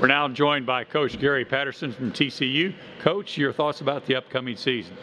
We're 0.00 0.06
now 0.06 0.28
joined 0.28 0.64
by 0.64 0.84
Coach 0.84 1.18
Gary 1.18 1.44
Patterson 1.44 1.92
from 1.92 2.12
TCU. 2.12 2.72
Coach, 3.00 3.36
your 3.36 3.52
thoughts 3.52 3.80
about 3.80 4.06
the 4.06 4.14
upcoming 4.14 4.56
season? 4.56 4.96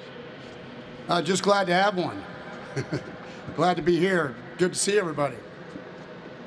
Uh, 1.09 1.21
just 1.21 1.43
glad 1.43 1.67
to 1.67 1.73
have 1.73 1.97
one. 1.97 2.23
glad 3.57 3.75
to 3.75 3.83
be 3.83 3.99
here. 3.99 4.35
Good 4.57 4.71
to 4.71 4.79
see 4.79 4.97
everybody. 4.97 5.35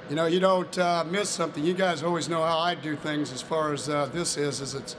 You 0.08 0.16
know, 0.16 0.24
you 0.24 0.40
don't 0.40 0.78
uh, 0.78 1.04
miss 1.10 1.28
something. 1.28 1.62
You 1.62 1.74
guys 1.74 2.02
always 2.02 2.30
know 2.30 2.42
how 2.42 2.58
I 2.58 2.74
do 2.74 2.96
things 2.96 3.34
as 3.34 3.42
far 3.42 3.74
as 3.74 3.90
uh, 3.90 4.06
this 4.06 4.38
is. 4.38 4.62
Is 4.62 4.72
it's, 4.72 4.96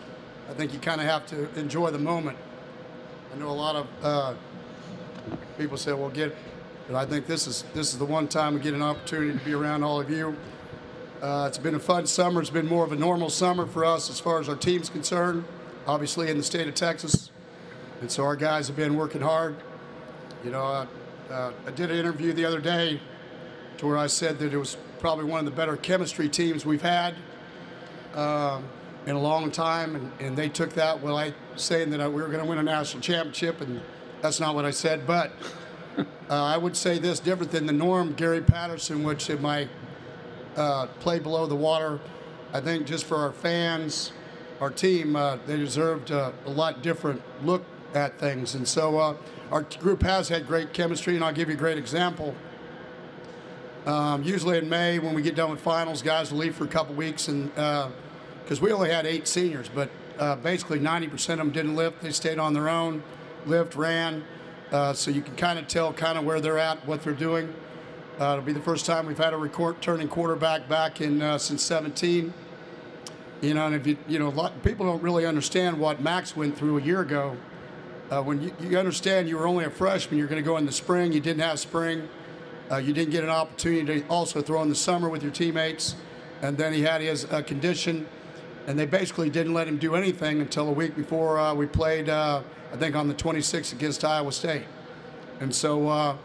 I 0.48 0.54
think 0.54 0.72
you 0.72 0.78
kind 0.78 1.02
of 1.02 1.08
have 1.08 1.26
to 1.28 1.50
enjoy 1.60 1.90
the 1.90 1.98
moment. 1.98 2.38
I 3.34 3.40
know 3.40 3.50
a 3.50 3.50
lot 3.50 3.76
of 3.76 3.88
uh, 4.04 4.34
people 5.58 5.76
say, 5.76 5.92
"Well, 5.94 6.10
get," 6.10 6.36
but 6.88 6.96
I 6.96 7.06
think 7.08 7.26
this 7.26 7.48
is 7.48 7.64
this 7.74 7.94
is 7.94 7.98
the 7.98 8.06
one 8.06 8.28
time 8.28 8.54
we 8.54 8.60
get 8.60 8.76
an 8.76 8.84
opportunity 8.84 9.36
to 9.36 9.44
be 9.44 9.56
around 9.56 9.82
all 9.82 10.00
of 10.00 10.12
you. 10.12 10.36
Uh, 11.22 11.48
it's 11.50 11.58
been 11.58 11.76
a 11.76 11.80
fun 11.80 12.08
summer. 12.08 12.40
It's 12.40 12.50
been 12.50 12.68
more 12.68 12.86
of 12.86 12.94
a 12.94 12.96
normal 12.96 13.30
summer 13.30 13.66
for 13.66 13.84
us 13.84 14.10
as 14.10 14.22
far 14.22 14.40
as 14.40 14.48
our 14.48 14.56
team's 14.56 14.90
concerned. 14.90 15.44
Obviously, 15.86 16.30
in 16.30 16.38
the 16.38 16.44
state 16.44 16.66
of 16.66 16.76
Texas, 16.76 17.30
and 18.00 18.10
so 18.10 18.24
our 18.24 18.38
guys 18.38 18.68
have 18.68 18.78
been 18.78 18.96
working 18.96 19.20
hard. 19.20 19.58
You 20.46 20.52
know, 20.52 20.64
uh, 20.64 20.86
uh, 21.30 21.52
I 21.68 21.72
did 21.72 21.92
an 21.92 21.98
interview 21.98 22.32
the 22.32 22.46
other 22.46 22.62
day 22.62 23.02
to 23.80 23.86
where 23.86 23.98
I 23.98 24.08
said 24.08 24.40
that 24.40 24.54
it 24.54 24.58
was 24.58 24.78
probably 25.00 25.26
one 25.26 25.40
of 25.40 25.46
the 25.46 25.52
better 25.52 25.76
chemistry 25.76 26.30
teams 26.30 26.66
we've 26.66 26.82
had 26.82 27.16
um, 28.14 28.64
in 29.06 29.16
a 29.16 29.20
long 29.20 29.52
time, 29.52 29.96
and, 29.96 30.12
and 30.22 30.38
they 30.38 30.48
took 30.48 30.72
that. 30.76 31.02
Well, 31.02 31.18
I 31.18 31.34
saying 31.58 31.90
that 31.90 32.00
we 32.14 32.22
were 32.22 32.30
going 32.30 32.44
to 32.44 32.50
win 32.50 32.60
a 32.60 32.64
national 32.64 33.02
championship, 33.02 33.60
and 33.60 33.82
that's 34.22 34.40
not 34.40 34.56
what 34.56 34.64
I 34.64 34.72
said. 34.72 35.06
But 35.06 35.34
uh, 35.98 36.06
I 36.30 36.56
would 36.56 36.78
say 36.78 36.98
this 36.98 37.20
different 37.20 37.52
than 37.52 37.66
the 37.66 37.74
norm. 37.74 38.14
Gary 38.14 38.42
Patterson, 38.42 39.04
which 39.04 39.30
in 39.30 39.42
my 39.42 39.68
uh, 40.56 40.88
play 41.00 41.20
below 41.20 41.46
the 41.46 41.56
water, 41.56 42.00
I 42.54 42.62
think 42.62 42.88
just 42.88 43.06
for 43.06 43.18
our 43.18 43.32
fans, 43.32 44.12
our 44.60 44.70
team, 44.70 45.16
uh, 45.16 45.38
they 45.46 45.58
deserved 45.58 46.12
a 46.12 46.34
lot 46.46 46.82
different 46.82 47.22
look 47.44 47.64
at 47.94 48.20
things. 48.20 48.56
And 48.56 48.68
so 48.68 48.98
uh, 48.98 49.16
our 49.52 49.64
group 49.64 50.04
has 50.04 50.30
had 50.30 50.48
great 50.48 50.74
chemistry, 50.74 51.16
and 51.16 51.24
I'll 51.24 51.34
give 51.34 51.50
you 51.50 51.56
a 51.56 51.58
great 51.58 51.78
example. 51.78 52.36
Um, 53.86 54.24
usually 54.24 54.58
in 54.58 54.70
May, 54.70 55.00
when 55.00 55.14
we 55.14 55.22
get 55.22 55.36
done 55.36 55.50
with 55.50 55.62
finals, 55.62 56.02
guys 56.02 56.32
will 56.32 56.40
leave 56.40 56.56
for 56.56 56.66
a 56.66 56.68
couple 56.68 56.96
weeks, 56.96 57.28
and 57.28 57.50
because 57.56 58.60
uh, 58.60 58.64
we 58.64 58.72
only 58.72 58.90
had 58.90 59.06
eight 59.06 59.28
seniors, 59.28 59.70
but 59.70 59.90
uh, 60.20 60.36
basically 60.36 60.80
90% 60.80 61.14
of 61.14 61.38
them 61.38 61.52
didn't 61.52 61.76
lift. 61.76 62.02
They 62.02 62.12
stayed 62.12 62.40
on 62.40 62.54
their 62.54 62.70
own, 62.70 63.02
lived, 63.46 63.76
ran. 63.76 64.24
Uh, 64.72 64.94
so 64.94 65.10
you 65.10 65.22
can 65.22 65.36
kind 65.36 65.58
of 65.58 65.68
tell 65.68 65.94
kind 65.94 66.18
of 66.18 66.26
where 66.26 66.40
they're 66.40 66.60
at, 66.60 66.86
what 66.86 67.02
they're 67.02 67.14
doing. 67.14 67.54
Uh, 68.20 68.34
it'll 68.34 68.44
be 68.44 68.52
the 68.52 68.60
first 68.60 68.86
time 68.86 69.06
we've 69.06 69.18
had 69.18 69.34
a 69.34 69.38
record, 69.38 69.82
turning 69.82 70.10
quarterback 70.10 70.68
back 70.68 71.00
in 71.00 71.22
uh, 71.22 71.38
since 71.38 71.64
17. 71.64 72.34
You 73.40 73.54
know, 73.54 73.68
and 73.68 73.74
if 73.74 73.88
you 73.88 73.96
you 74.10 74.20
know, 74.20 74.28
lot 74.28 74.62
people 74.62 74.86
don't 74.86 75.02
really 75.02 75.26
understand 75.26 75.80
what 75.80 76.02
Max 76.02 76.36
went 76.36 76.58
through 76.58 76.80
a 76.80 76.82
year 76.82 77.00
ago. 77.00 77.38
Uh, 78.12 78.22
when 78.22 78.42
you, 78.42 78.54
you, 78.60 78.78
understand 78.78 79.30
you 79.30 79.38
were 79.38 79.48
only 79.48 79.64
a 79.64 79.70
freshman, 79.70 80.18
you're 80.18 80.28
going 80.28 80.42
to 80.42 80.46
go 80.46 80.58
in 80.58 80.66
the 80.66 80.72
spring. 80.72 81.14
You 81.14 81.22
didn't 81.22 81.44
have 81.44 81.62
spring. 81.62 82.10
Uh, 82.70 82.76
you 82.76 82.92
didn't 82.92 83.12
get 83.12 83.24
an 83.24 83.30
opportunity 83.30 84.02
to 84.02 84.08
also 84.10 84.42
throw 84.42 84.62
in 84.64 84.68
the 84.68 84.76
summer 84.76 85.08
with 85.08 85.24
your 85.24 85.32
teammates. 85.32 85.96
And 86.42 86.58
then 86.58 86.74
he 86.74 86.82
had 86.82 87.00
his 87.00 87.24
uh, 87.24 87.42
condition, 87.44 88.06
and 88.68 88.78
they 88.78 88.86
basically 88.86 89.30
didn't 89.30 89.54
let 89.54 89.66
him 89.66 89.78
do 89.78 89.96
anything 89.96 90.42
until 90.42 90.68
a 90.68 90.74
week 90.74 90.94
before 90.94 91.40
uh, 91.40 91.54
we 91.54 91.68
played, 91.68 92.10
I 92.10 92.44
think, 92.76 92.98
on 92.98 93.08
the 93.08 93.14
26th 93.14 93.72
against 93.72 94.04
Iowa 94.04 94.34
State. 94.34 94.66
And 95.40 95.56
so 95.56 96.18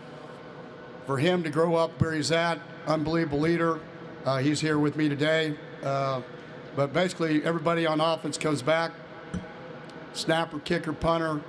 for 1.06 1.18
him 1.18 1.42
to 1.42 1.50
grow 1.50 1.74
up 1.74 2.00
where 2.00 2.12
he's 2.12 2.32
at, 2.32 2.58
unbelievable 2.86 3.40
leader. 3.40 3.80
Uh, 4.24 4.38
he's 4.38 4.60
here 4.60 4.78
with 4.78 4.96
me 4.96 5.08
today. 5.08 5.54
but 5.82 6.92
basically, 6.92 7.44
everybody 7.44 7.86
on 7.86 8.00
offense 8.00 8.38
comes 8.38 8.62
back 8.62 8.92
snapper, 10.14 10.60
kicker, 10.60 10.92
punter, 10.92 11.40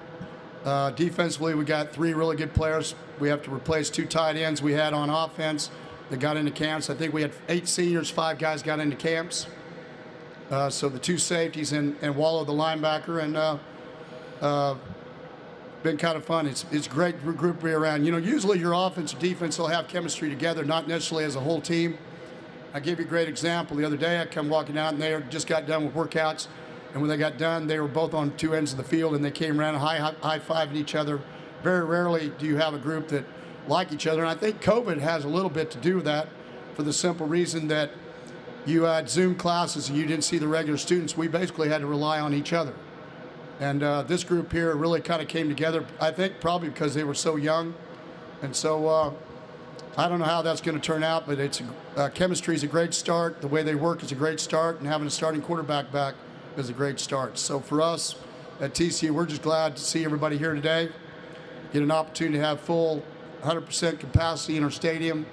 uh, 0.65 0.89
defensively, 0.91 1.53
we 1.53 1.63
got 1.63 1.93
three 1.93 2.13
really 2.15 2.35
good 2.35 2.53
players. 2.53 2.95
We 3.19 3.29
have 3.29 3.43
to 3.43 3.53
replace 3.53 3.91
two 3.91 4.07
tight 4.07 4.35
ends 4.35 4.63
we 4.63 4.73
had 4.73 4.93
on 4.93 5.11
offense 5.11 5.69
that 6.09 6.19
got 6.19 6.37
into 6.37 6.51
camps. 6.51 6.89
I 6.89 6.95
think 6.95 7.13
we 7.13 7.21
had 7.21 7.31
eight 7.47 7.67
seniors, 7.67 8.09
five 8.09 8.39
guys 8.39 8.63
got 8.63 8.79
into 8.79 8.95
camps. 8.95 9.45
Uh, 10.49 10.71
so 10.71 10.89
the 10.89 10.97
two 10.97 11.19
safeties 11.19 11.71
and, 11.71 11.95
and 12.01 12.15
Wallow, 12.15 12.43
the 12.43 12.53
linebacker, 12.53 13.23
and 13.23 13.37
uh, 13.37 13.57
uh, 14.41 14.75
been 15.85 15.97
kind 15.97 16.17
of 16.17 16.25
fun. 16.25 16.47
It's 16.47 16.65
it's 16.71 16.87
great 16.87 17.23
group 17.23 17.59
to 17.59 17.65
be 17.65 17.71
around. 17.71 18.05
You 18.05 18.11
know, 18.11 18.17
usually 18.17 18.57
your 18.57 18.73
offense 18.73 19.13
and 19.13 19.21
defense 19.21 19.59
will 19.59 19.67
have 19.67 19.87
chemistry 19.87 20.29
together, 20.29 20.65
not 20.65 20.87
necessarily 20.87 21.25
as 21.25 21.35
a 21.35 21.39
whole 21.39 21.61
team. 21.61 21.99
I 22.73 22.79
gave 22.79 22.97
you 22.97 23.05
a 23.05 23.07
great 23.07 23.29
example 23.29 23.77
the 23.77 23.85
other 23.85 23.95
day. 23.95 24.19
I 24.19 24.25
come 24.25 24.49
walking 24.49 24.79
out 24.79 24.93
and 24.93 25.01
they 25.01 25.21
just 25.29 25.45
got 25.45 25.67
done 25.67 25.85
with 25.85 25.93
workouts. 25.93 26.47
And 26.91 27.01
when 27.01 27.09
they 27.09 27.17
got 27.17 27.37
done, 27.37 27.67
they 27.67 27.79
were 27.79 27.87
both 27.87 28.15
on 28.15 28.35
two 28.35 28.55
ends 28.55 28.71
of 28.71 28.77
the 28.77 28.83
field 28.83 29.13
and 29.13 29.23
they 29.23 29.29
came 29.29 29.59
around 29.59 29.75
high, 29.75 29.99
high 29.99 30.39
fiving 30.39 30.75
each 30.75 30.95
other. 30.95 31.21
Very 31.61 31.85
rarely 31.85 32.29
do 32.39 32.47
you 32.47 32.57
have 32.57 32.73
a 32.73 32.79
group 32.79 33.07
that 33.09 33.23
like 33.67 33.93
each 33.93 34.07
other. 34.07 34.21
And 34.21 34.29
I 34.29 34.35
think 34.35 34.63
COVID 34.63 34.97
has 34.99 35.23
a 35.23 35.29
little 35.29 35.51
bit 35.51 35.69
to 35.71 35.77
do 35.77 35.97
with 35.97 36.05
that 36.05 36.29
for 36.73 36.81
the 36.81 36.93
simple 36.93 37.27
reason 37.27 37.67
that 37.67 37.91
you 38.65 38.83
had 38.83 39.07
Zoom 39.07 39.35
classes 39.35 39.89
and 39.89 39.97
you 39.97 40.07
didn't 40.07 40.23
see 40.23 40.39
the 40.39 40.47
regular 40.47 40.79
students. 40.79 41.15
We 41.15 41.27
basically 41.27 41.69
had 41.69 41.81
to 41.81 41.87
rely 41.87 42.19
on 42.19 42.33
each 42.33 42.53
other. 42.53 42.73
And 43.59 43.83
uh, 43.83 44.01
this 44.03 44.23
group 44.23 44.51
here 44.51 44.75
really 44.75 45.01
kind 45.01 45.21
of 45.21 45.27
came 45.27 45.47
together, 45.47 45.85
I 45.99 46.11
think 46.11 46.41
probably 46.41 46.69
because 46.69 46.93
they 46.93 47.03
were 47.03 47.13
so 47.13 47.37
young. 47.37 47.73
And 48.41 48.55
so 48.55 48.87
uh, 48.87 49.13
I 49.97 50.09
don't 50.09 50.19
know 50.19 50.25
how 50.25 50.41
that's 50.41 50.59
going 50.59 50.79
to 50.79 50.85
turn 50.85 51.03
out, 51.03 51.25
but 51.25 51.39
it's 51.39 51.61
uh, 51.95 52.09
chemistry 52.09 52.53
is 52.53 52.63
a 52.63 52.67
great 52.67 52.93
start. 52.93 53.39
The 53.39 53.47
way 53.47 53.63
they 53.63 53.75
work 53.75 54.03
is 54.03 54.11
a 54.11 54.15
great 54.15 54.41
start, 54.41 54.79
and 54.79 54.87
having 54.87 55.07
a 55.07 55.11
starting 55.11 55.41
quarterback 55.41 55.91
back 55.91 56.15
is 56.57 56.69
a 56.69 56.73
great 56.73 56.99
start. 56.99 57.37
So 57.37 57.61
for 57.61 57.81
us 57.81 58.15
at 58.59 58.73
TCU, 58.73 59.11
we're 59.11 59.25
just 59.25 59.41
glad 59.41 59.77
to 59.77 59.81
see 59.81 60.03
everybody 60.03 60.37
here 60.37 60.53
today. 60.53 60.89
Get 61.71 61.81
an 61.81 61.91
opportunity 61.91 62.37
to 62.37 62.43
have 62.43 62.59
full 62.59 63.03
100% 63.41 63.99
capacity 63.99 64.57
in 64.57 64.63
our 64.63 64.71
stadium 64.71 65.25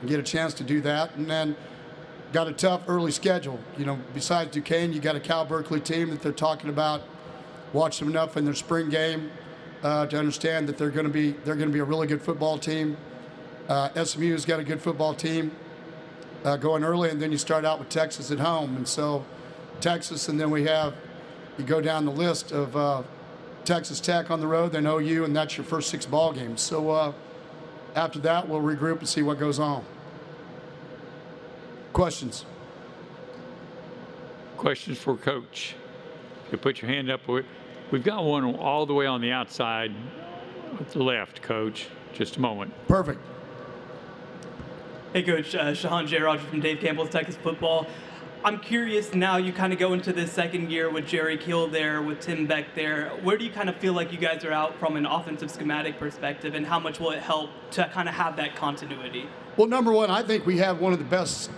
and 0.00 0.08
get 0.08 0.20
a 0.20 0.22
chance 0.22 0.54
to 0.54 0.64
do 0.64 0.80
that. 0.82 1.16
And 1.16 1.28
then 1.28 1.56
got 2.32 2.46
a 2.46 2.52
tough 2.52 2.82
early 2.86 3.10
schedule. 3.10 3.58
You 3.76 3.86
know, 3.86 3.98
besides 4.14 4.52
Duquesne, 4.52 4.92
you 4.92 5.00
got 5.00 5.16
a 5.16 5.20
Cal 5.20 5.44
Berkeley 5.44 5.80
team 5.80 6.10
that 6.10 6.22
they're 6.22 6.32
talking 6.32 6.70
about. 6.70 7.02
Watch 7.72 7.98
them 7.98 8.08
enough 8.08 8.36
in 8.36 8.44
their 8.44 8.54
spring 8.54 8.88
game 8.88 9.30
uh, 9.82 10.06
to 10.06 10.18
understand 10.18 10.68
that 10.68 10.78
they're 10.78 10.90
going 10.90 11.06
to 11.06 11.12
be 11.12 11.32
they're 11.44 11.56
going 11.56 11.68
to 11.68 11.72
be 11.72 11.80
a 11.80 11.84
really 11.84 12.06
good 12.06 12.22
football 12.22 12.58
team. 12.58 12.96
Uh, 13.68 14.04
SMU's 14.04 14.44
got 14.44 14.60
a 14.60 14.64
good 14.64 14.80
football 14.80 15.14
team 15.14 15.50
uh, 16.44 16.56
going 16.56 16.84
early, 16.84 17.10
and 17.10 17.20
then 17.20 17.32
you 17.32 17.38
start 17.38 17.64
out 17.64 17.78
with 17.78 17.88
Texas 17.88 18.30
at 18.30 18.38
home, 18.38 18.76
and 18.76 18.86
so 18.86 19.24
Texas, 19.80 20.28
and 20.28 20.38
then 20.38 20.50
we 20.50 20.64
have 20.64 20.94
you 21.58 21.64
go 21.64 21.80
down 21.80 22.04
the 22.04 22.12
list 22.12 22.52
of 22.52 22.76
uh, 22.76 23.02
Texas 23.64 23.98
Tech 24.00 24.30
on 24.30 24.40
the 24.40 24.46
road, 24.46 24.72
then 24.72 24.86
OU, 24.86 25.24
and 25.24 25.34
that's 25.34 25.56
your 25.56 25.64
first 25.64 25.90
six 25.90 26.06
ball 26.06 26.32
games. 26.32 26.60
So 26.60 26.90
uh, 26.90 27.12
after 27.94 28.18
that, 28.20 28.48
we'll 28.48 28.60
regroup 28.60 29.00
and 29.00 29.08
see 29.08 29.22
what 29.22 29.38
goes 29.38 29.58
on. 29.58 29.84
Questions? 31.92 32.44
Questions 34.56 34.98
for 34.98 35.16
Coach? 35.16 35.74
You 36.50 36.58
put 36.58 36.80
your 36.80 36.90
hand 36.90 37.10
up. 37.10 37.20
We've 37.90 38.04
got 38.04 38.24
one 38.24 38.56
all 38.56 38.86
the 38.86 38.94
way 38.94 39.06
on 39.06 39.20
the 39.20 39.32
outside, 39.32 39.92
left, 40.94 41.42
Coach. 41.42 41.88
Just 42.12 42.36
a 42.36 42.40
moment. 42.40 42.72
Perfect. 42.88 43.20
Hey, 45.12 45.22
Coach. 45.22 45.54
Uh, 45.54 45.72
Shehan 45.72 46.06
Jeyarajah 46.06 46.46
from 46.46 46.60
Dave 46.60 46.80
Campbell's 46.80 47.10
Texas 47.10 47.36
Football. 47.36 47.86
I'm 48.44 48.60
curious 48.60 49.12
now 49.12 49.38
you 49.38 49.52
kind 49.52 49.72
of 49.72 49.78
go 49.78 49.92
into 49.92 50.12
this 50.12 50.32
second 50.32 50.70
year 50.70 50.88
with 50.88 51.06
Jerry 51.06 51.36
Kill 51.36 51.66
there, 51.66 52.00
with 52.00 52.20
Tim 52.20 52.46
Beck 52.46 52.74
there. 52.74 53.08
Where 53.22 53.36
do 53.36 53.44
you 53.44 53.50
kind 53.50 53.68
of 53.68 53.76
feel 53.76 53.92
like 53.92 54.12
you 54.12 54.18
guys 54.18 54.44
are 54.44 54.52
out 54.52 54.78
from 54.78 54.96
an 54.96 55.04
offensive 55.04 55.50
schematic 55.50 55.98
perspective, 55.98 56.54
and 56.54 56.64
how 56.64 56.78
much 56.78 57.00
will 57.00 57.10
it 57.10 57.22
help 57.22 57.50
to 57.72 57.88
kind 57.92 58.08
of 58.08 58.14
have 58.14 58.36
that 58.36 58.54
continuity? 58.54 59.28
Well, 59.56 59.66
number 59.66 59.90
one, 59.90 60.10
I 60.10 60.22
think 60.22 60.46
we 60.46 60.58
have 60.58 60.80
one 60.80 60.92
of 60.92 61.00
the 61.00 61.04
best, 61.04 61.50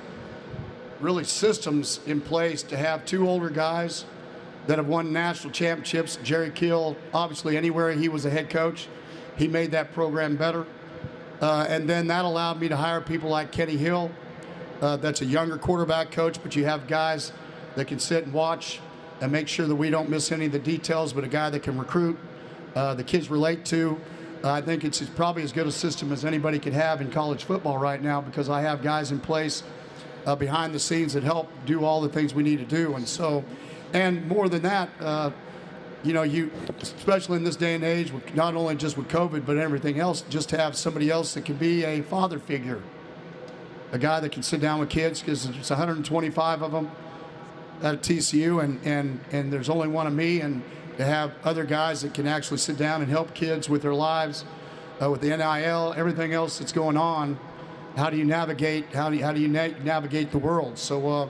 really, 0.99 1.25
systems 1.25 2.01
in 2.07 2.23
place 2.23 2.63
to 2.63 2.77
have 2.77 3.05
two 3.05 3.29
older 3.29 3.51
guys 3.51 4.07
that 4.69 4.77
have 4.77 4.87
won 4.87 5.13
national 5.13 5.51
championships. 5.51 6.19
Jerry 6.23 6.51
Kill, 6.51 6.95
obviously, 7.15 7.57
anywhere 7.57 7.91
he 7.93 8.09
was 8.09 8.27
a 8.27 8.31
head 8.31 8.51
coach, 8.51 8.87
he 9.37 9.49
made 9.49 9.71
that 9.71 9.93
program 9.93 10.37
better. 10.37 10.67
Uh, 11.41 11.67
and 11.69 11.89
then 11.89 12.07
that 12.09 12.27
allowed 12.27 12.61
me 12.61 12.69
to 12.69 12.77
hire 12.77 13.01
people 13.01 13.31
like 13.31 13.51
Kenny 13.51 13.79
Hill, 13.79 14.11
uh, 14.83 14.97
that's 14.99 15.23
a 15.23 15.25
younger 15.25 15.57
quarterback 15.57 16.11
coach, 16.11 16.41
but 16.43 16.55
you 16.55 16.67
have 16.67 16.87
guys 16.87 17.33
that 17.77 17.87
can 17.87 17.99
sit 17.99 18.25
and 18.25 18.33
watch 18.33 18.81
and 19.23 19.33
make 19.33 19.49
sure 19.49 19.67
that 19.67 19.75
we 19.75 19.89
don't 19.89 20.11
miss 20.11 20.31
any 20.31 20.47
of 20.47 20.53
the 20.53 20.59
details, 20.59 21.15
but 21.15 21.25
a 21.25 21.29
guy 21.29 21.49
that 21.49 21.63
can 21.63 21.79
recruit, 21.79 22.19
uh, 22.77 22.93
the 22.93 23.03
kids 23.03 23.31
relate 23.31 23.65
to. 23.65 23.99
Uh, 24.45 24.53
I 24.53 24.61
think 24.61 24.85
it's, 24.85 25.01
probably 25.01 25.43
as 25.45 25.51
good 25.51 25.67
a 25.67 25.73
system 25.73 26.13
as 26.13 26.27
anybody 26.27 26.59
could 26.59 26.75
have 26.75 27.01
in 27.01 27.11
college 27.11 27.45
football 27.45 27.79
right 27.79 28.03
now 28.03 28.21
because 28.21 28.51
I 28.51 28.61
have 28.61 28.83
guys 28.83 29.13
in 29.13 29.19
place 29.19 29.63
uh, 30.27 30.37
behind 30.37 30.75
the 30.75 30.79
scenes 30.79 31.15
that 31.15 31.23
help 31.23 31.49
do 31.65 31.85
all 31.85 32.03
the 32.03 32.09
things 32.11 32.35
we 32.35 32.43
need 32.43 32.59
to 32.59 32.67
do. 32.67 32.95
And 32.95 33.09
so, 33.09 33.43
and 33.93 34.27
more 34.29 34.49
than 34.49 34.63
that, 34.63 34.91
uh, 35.01 35.31
you 36.05 36.13
know, 36.13 36.23
you, 36.23 36.51
especially 36.81 37.37
in 37.37 37.45
this 37.45 37.57
day 37.57 37.75
and 37.75 37.85
age, 37.85 38.13
not 38.35 38.55
only 38.55 38.77
just 38.77 38.97
with 38.97 39.09
COVID, 39.09 39.45
but 39.45 39.57
everything 39.57 39.99
else, 39.99 40.23
just 40.23 40.49
to 40.51 40.59
have 40.59 40.77
somebody 40.77 41.11
else 41.11 41.35
that 41.35 41.45
can 41.45 41.57
be 41.57 41.85
a 41.85 42.03
father 42.03 42.39
figure 42.39 42.83
a 43.93 43.99
guy 43.99 44.21
that 44.21 44.33
can 44.33 44.43
sit 44.43 44.61
down 44.61 44.81
with 44.81 44.91
kids 44.91 45.21
because 45.21 45.49
there's 45.49 45.71
125 45.71 46.63
of 46.63 46.73
them. 46.73 46.91
at 47.83 48.03
TCU, 48.03 48.63
and, 48.63 48.81
and, 48.85 49.21
and 49.31 49.53
there's 49.53 49.69
only 49.69 49.87
one 49.87 50.07
of 50.07 50.13
me, 50.13 50.41
and 50.41 50.63
to 50.97 51.05
have 51.05 51.33
other 51.45 51.65
guys 51.65 52.03
that 52.03 52.13
can 52.13 52.27
actually 52.27 52.59
sit 52.59 52.77
down 52.77 53.03
and 53.03 53.11
help 53.11 53.33
kids 53.35 53.69
with 53.69 53.83
their 53.83 53.95
lives, 53.95 54.45
uh, 55.01 55.09
with 55.09 55.21
the 55.21 55.29
NIL, 55.29 55.95
everything 55.97 56.33
else 56.33 56.59
that's 56.59 56.73
going 56.73 56.97
on. 56.97 57.39
How 57.97 58.11
do 58.11 58.17
you 58.17 58.25
navigate? 58.25 58.93
How 58.93 59.11
do 59.11 59.17
you, 59.17 59.25
how 59.25 59.33
do 59.33 59.41
you 59.41 59.47
na- 59.47 59.79
navigate 59.85 60.33
the 60.33 60.39
world? 60.39 60.77
So, 60.77 61.09
uh, 61.09 61.29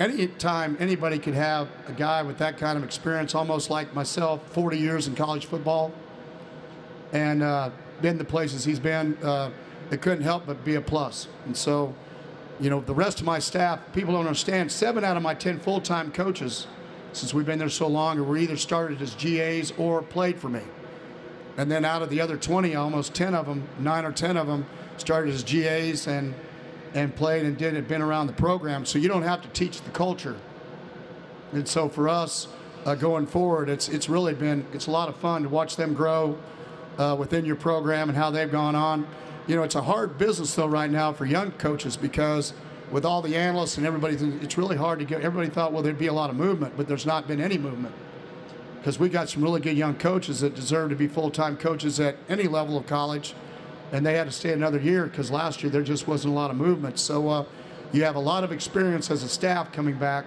anytime 0.00 0.78
anybody 0.80 1.18
could 1.18 1.34
have 1.34 1.68
a 1.86 1.92
guy 1.92 2.22
with 2.22 2.38
that 2.38 2.56
kind 2.56 2.78
of 2.78 2.82
experience, 2.82 3.34
almost 3.34 3.68
like 3.68 3.94
myself, 3.94 4.40
40 4.52 4.78
years 4.78 5.06
in 5.06 5.14
college 5.14 5.46
football, 5.46 5.92
and 7.12 7.42
uh, 7.42 7.70
been 8.00 8.16
the 8.16 8.24
places 8.24 8.64
he's 8.64 8.80
been, 8.80 9.16
uh, 9.22 9.50
it 9.90 10.00
couldn't 10.00 10.22
help 10.22 10.46
but 10.46 10.64
be 10.64 10.76
a 10.76 10.80
plus. 10.80 11.28
And 11.44 11.54
so, 11.54 11.94
you 12.58 12.70
know, 12.70 12.80
the 12.80 12.94
rest 12.94 13.20
of 13.20 13.26
my 13.26 13.38
staff, 13.38 13.80
people 13.92 14.14
don't 14.14 14.26
understand. 14.26 14.72
Seven 14.72 15.04
out 15.04 15.16
of 15.16 15.22
my 15.22 15.34
10 15.34 15.60
full 15.60 15.80
time 15.80 16.10
coaches, 16.10 16.66
since 17.12 17.34
we've 17.34 17.46
been 17.46 17.58
there 17.58 17.68
so 17.68 17.86
long, 17.86 18.26
were 18.26 18.38
either 18.38 18.56
started 18.56 19.02
as 19.02 19.14
GAs 19.16 19.72
or 19.76 20.00
played 20.00 20.38
for 20.38 20.48
me. 20.48 20.62
And 21.58 21.70
then 21.70 21.84
out 21.84 22.00
of 22.00 22.08
the 22.08 22.22
other 22.22 22.38
20, 22.38 22.74
almost 22.74 23.12
10 23.12 23.34
of 23.34 23.46
them, 23.46 23.68
nine 23.78 24.06
or 24.06 24.12
10 24.12 24.38
of 24.38 24.46
them, 24.46 24.64
started 24.96 25.34
as 25.34 25.42
GAs 25.42 26.06
and 26.06 26.34
and 26.94 27.14
played 27.14 27.44
and 27.44 27.56
did 27.56 27.74
had 27.74 27.88
been 27.88 28.02
around 28.02 28.26
the 28.26 28.32
program. 28.32 28.84
So 28.84 28.98
you 28.98 29.08
don't 29.08 29.22
have 29.22 29.42
to 29.42 29.48
teach 29.48 29.80
the 29.82 29.90
culture. 29.90 30.36
And 31.52 31.66
so 31.66 31.88
for 31.88 32.08
us, 32.08 32.48
uh, 32.84 32.94
going 32.94 33.26
forward, 33.26 33.68
it's 33.68 33.88
it's 33.88 34.08
really 34.08 34.34
been 34.34 34.66
it's 34.72 34.86
a 34.86 34.90
lot 34.90 35.08
of 35.08 35.16
fun 35.16 35.42
to 35.42 35.48
watch 35.48 35.76
them 35.76 35.94
grow 35.94 36.38
uh, 36.98 37.16
within 37.18 37.44
your 37.44 37.56
program 37.56 38.08
and 38.08 38.16
how 38.16 38.30
they've 38.30 38.50
gone 38.50 38.74
on. 38.74 39.06
You 39.46 39.56
know, 39.56 39.62
it's 39.62 39.74
a 39.74 39.82
hard 39.82 40.18
business 40.18 40.54
though 40.54 40.66
right 40.66 40.90
now 40.90 41.12
for 41.12 41.26
young 41.26 41.50
coaches 41.52 41.96
because 41.96 42.52
with 42.90 43.04
all 43.04 43.22
the 43.22 43.36
analysts 43.36 43.78
and 43.78 43.86
everybody, 43.86 44.16
it's 44.42 44.58
really 44.58 44.76
hard 44.76 44.98
to 44.98 45.04
get. 45.04 45.22
Everybody 45.22 45.50
thought, 45.50 45.72
well, 45.72 45.82
there'd 45.82 45.98
be 45.98 46.08
a 46.08 46.12
lot 46.12 46.30
of 46.30 46.36
movement, 46.36 46.76
but 46.76 46.88
there's 46.88 47.06
not 47.06 47.28
been 47.28 47.40
any 47.40 47.58
movement 47.58 47.94
because 48.78 48.98
we 48.98 49.08
got 49.08 49.28
some 49.28 49.42
really 49.42 49.60
good 49.60 49.76
young 49.76 49.94
coaches 49.94 50.40
that 50.40 50.54
deserve 50.54 50.88
to 50.88 50.96
be 50.96 51.06
full-time 51.06 51.56
coaches 51.56 52.00
at 52.00 52.16
any 52.30 52.44
level 52.44 52.78
of 52.78 52.86
college, 52.86 53.34
and 53.92 54.04
they 54.04 54.14
had 54.14 54.26
to 54.26 54.32
stay 54.32 54.52
another 54.52 54.78
year 54.78 55.06
because 55.06 55.30
last 55.30 55.62
year 55.62 55.70
there 55.70 55.82
just 55.82 56.06
wasn't 56.06 56.32
a 56.32 56.34
lot 56.34 56.50
of 56.50 56.56
movement. 56.56 56.98
So 56.98 57.28
uh, 57.28 57.44
you 57.92 58.04
have 58.04 58.16
a 58.16 58.20
lot 58.20 58.44
of 58.44 58.52
experience 58.52 59.10
as 59.10 59.22
a 59.22 59.28
staff 59.28 59.72
coming 59.72 59.96
back 59.96 60.26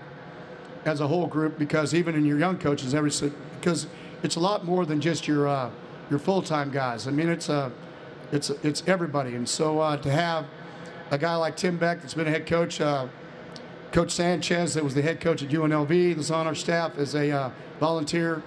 as 0.85 0.99
a 0.99 1.07
whole 1.07 1.27
group 1.27 1.57
because 1.57 1.93
even 1.93 2.15
in 2.15 2.25
your 2.25 2.37
young 2.37 2.57
coaches, 2.57 2.93
every 2.93 3.11
because 3.59 3.87
it's 4.21 4.35
a 4.35 4.39
lot 4.39 4.65
more 4.65 4.85
than 4.85 4.99
just 4.99 5.27
your 5.27 5.47
uh, 5.47 5.69
your 6.09 6.19
full-time 6.19 6.71
guys. 6.71 7.07
I 7.07 7.11
mean, 7.11 7.29
it's 7.29 7.49
a 7.49 7.71
it's 8.31 8.49
it's 8.49 8.83
everybody, 8.87 9.35
and 9.35 9.47
so 9.47 9.79
uh, 9.79 9.97
to 9.97 10.11
have 10.11 10.45
a 11.11 11.17
guy 11.17 11.35
like 11.35 11.55
Tim 11.55 11.77
Beck 11.77 12.01
that's 12.01 12.13
been 12.13 12.27
a 12.27 12.31
head 12.31 12.45
coach. 12.45 12.81
Uh, 12.81 13.07
coach 13.93 14.11
Sanchez, 14.11 14.73
that 14.73 14.83
was 14.83 14.95
the 14.95 15.03
head 15.03 15.21
coach 15.21 15.43
at 15.43 15.49
UNLV, 15.49 16.15
that's 16.15 16.31
on 16.31 16.47
our 16.47 16.55
staff 16.55 16.97
as 16.97 17.13
a 17.13 17.29
uh, 17.29 17.49
volunteer 17.79 18.41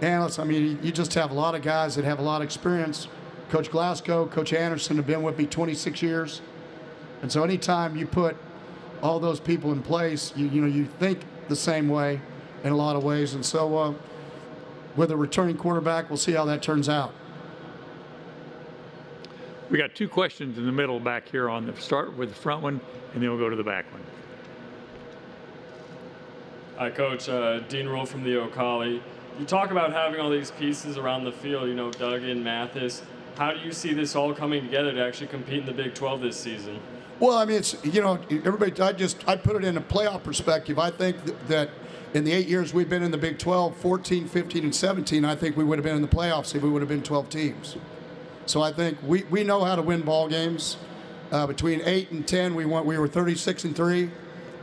analyst. 0.00 0.40
I 0.40 0.44
mean, 0.44 0.80
you 0.82 0.90
just 0.90 1.14
have 1.14 1.30
a 1.30 1.34
lot 1.34 1.54
of 1.54 1.62
guys 1.62 1.94
that 1.94 2.04
have 2.04 2.18
a 2.18 2.22
lot 2.22 2.42
of 2.42 2.46
experience. 2.46 3.06
Coach 3.52 3.70
Glasgow, 3.70 4.24
Coach 4.24 4.54
Anderson 4.54 4.96
have 4.96 5.06
been 5.06 5.22
with 5.22 5.36
me 5.36 5.44
26 5.44 6.00
years. 6.00 6.40
And 7.20 7.30
so 7.30 7.44
anytime 7.44 7.98
you 7.98 8.06
put 8.06 8.34
all 9.02 9.20
those 9.20 9.40
people 9.40 9.72
in 9.72 9.82
place, 9.82 10.32
you, 10.34 10.46
you 10.46 10.62
know, 10.62 10.66
you 10.66 10.86
think 10.86 11.20
the 11.50 11.54
same 11.54 11.90
way 11.90 12.18
in 12.64 12.72
a 12.72 12.76
lot 12.76 12.96
of 12.96 13.04
ways. 13.04 13.34
And 13.34 13.44
so 13.44 13.76
uh, 13.76 13.94
with 14.96 15.10
a 15.10 15.16
returning 15.18 15.58
quarterback, 15.58 16.08
we'll 16.08 16.16
see 16.16 16.32
how 16.32 16.46
that 16.46 16.62
turns 16.62 16.88
out. 16.88 17.12
We 19.68 19.76
got 19.76 19.94
two 19.94 20.08
questions 20.08 20.56
in 20.56 20.64
the 20.64 20.72
middle 20.72 20.98
back 20.98 21.28
here 21.28 21.50
on 21.50 21.66
the 21.66 21.76
start 21.76 22.16
with 22.16 22.30
the 22.30 22.34
front 22.34 22.62
one, 22.62 22.80
and 23.12 23.22
then 23.22 23.28
we'll 23.28 23.38
go 23.38 23.50
to 23.50 23.56
the 23.56 23.62
back 23.62 23.84
one. 23.92 24.02
Hi, 26.78 26.88
Coach. 26.88 27.28
Uh, 27.28 27.60
Dean 27.68 27.86
Rule 27.86 28.06
from 28.06 28.24
the 28.24 28.34
O'Colly. 28.34 29.02
You 29.38 29.44
talk 29.44 29.70
about 29.70 29.92
having 29.92 30.20
all 30.20 30.30
these 30.30 30.50
pieces 30.52 30.96
around 30.96 31.24
the 31.24 31.32
field, 31.32 31.68
you 31.68 31.74
know, 31.74 31.90
Duggan, 31.90 32.42
Mathis. 32.42 33.02
How 33.36 33.52
do 33.52 33.60
you 33.60 33.72
see 33.72 33.94
this 33.94 34.14
all 34.14 34.34
coming 34.34 34.62
together 34.62 34.92
to 34.92 35.02
actually 35.02 35.28
compete 35.28 35.60
in 35.60 35.66
the 35.66 35.72
Big 35.72 35.94
12 35.94 36.20
this 36.20 36.36
season? 36.36 36.78
Well, 37.18 37.36
I 37.36 37.44
mean, 37.44 37.58
it's 37.58 37.76
you 37.84 38.02
know, 38.02 38.18
everybody. 38.30 38.80
I 38.80 38.92
just 38.92 39.26
I 39.28 39.36
put 39.36 39.56
it 39.56 39.64
in 39.64 39.76
a 39.76 39.80
playoff 39.80 40.22
perspective. 40.22 40.78
I 40.78 40.90
think 40.90 41.24
th- 41.24 41.36
that 41.48 41.70
in 42.14 42.24
the 42.24 42.32
eight 42.32 42.48
years 42.48 42.74
we've 42.74 42.88
been 42.88 43.02
in 43.02 43.10
the 43.10 43.18
Big 43.18 43.38
12, 43.38 43.76
14, 43.76 44.28
15, 44.28 44.64
and 44.64 44.74
17, 44.74 45.24
I 45.24 45.34
think 45.34 45.56
we 45.56 45.64
would 45.64 45.78
have 45.78 45.84
been 45.84 45.96
in 45.96 46.02
the 46.02 46.08
playoffs 46.08 46.54
if 46.54 46.62
we 46.62 46.68
would 46.68 46.82
have 46.82 46.88
been 46.88 47.02
12 47.02 47.28
teams. 47.30 47.76
So 48.44 48.60
I 48.60 48.72
think 48.72 48.98
we, 49.04 49.22
we 49.24 49.44
know 49.44 49.64
how 49.64 49.76
to 49.76 49.82
win 49.82 50.02
ball 50.02 50.28
games. 50.28 50.76
Uh, 51.30 51.46
between 51.46 51.80
eight 51.84 52.10
and 52.10 52.26
10, 52.26 52.54
we 52.54 52.66
went 52.66 52.84
we 52.84 52.98
were 52.98 53.08
36 53.08 53.64
and 53.64 53.76
three. 53.76 54.10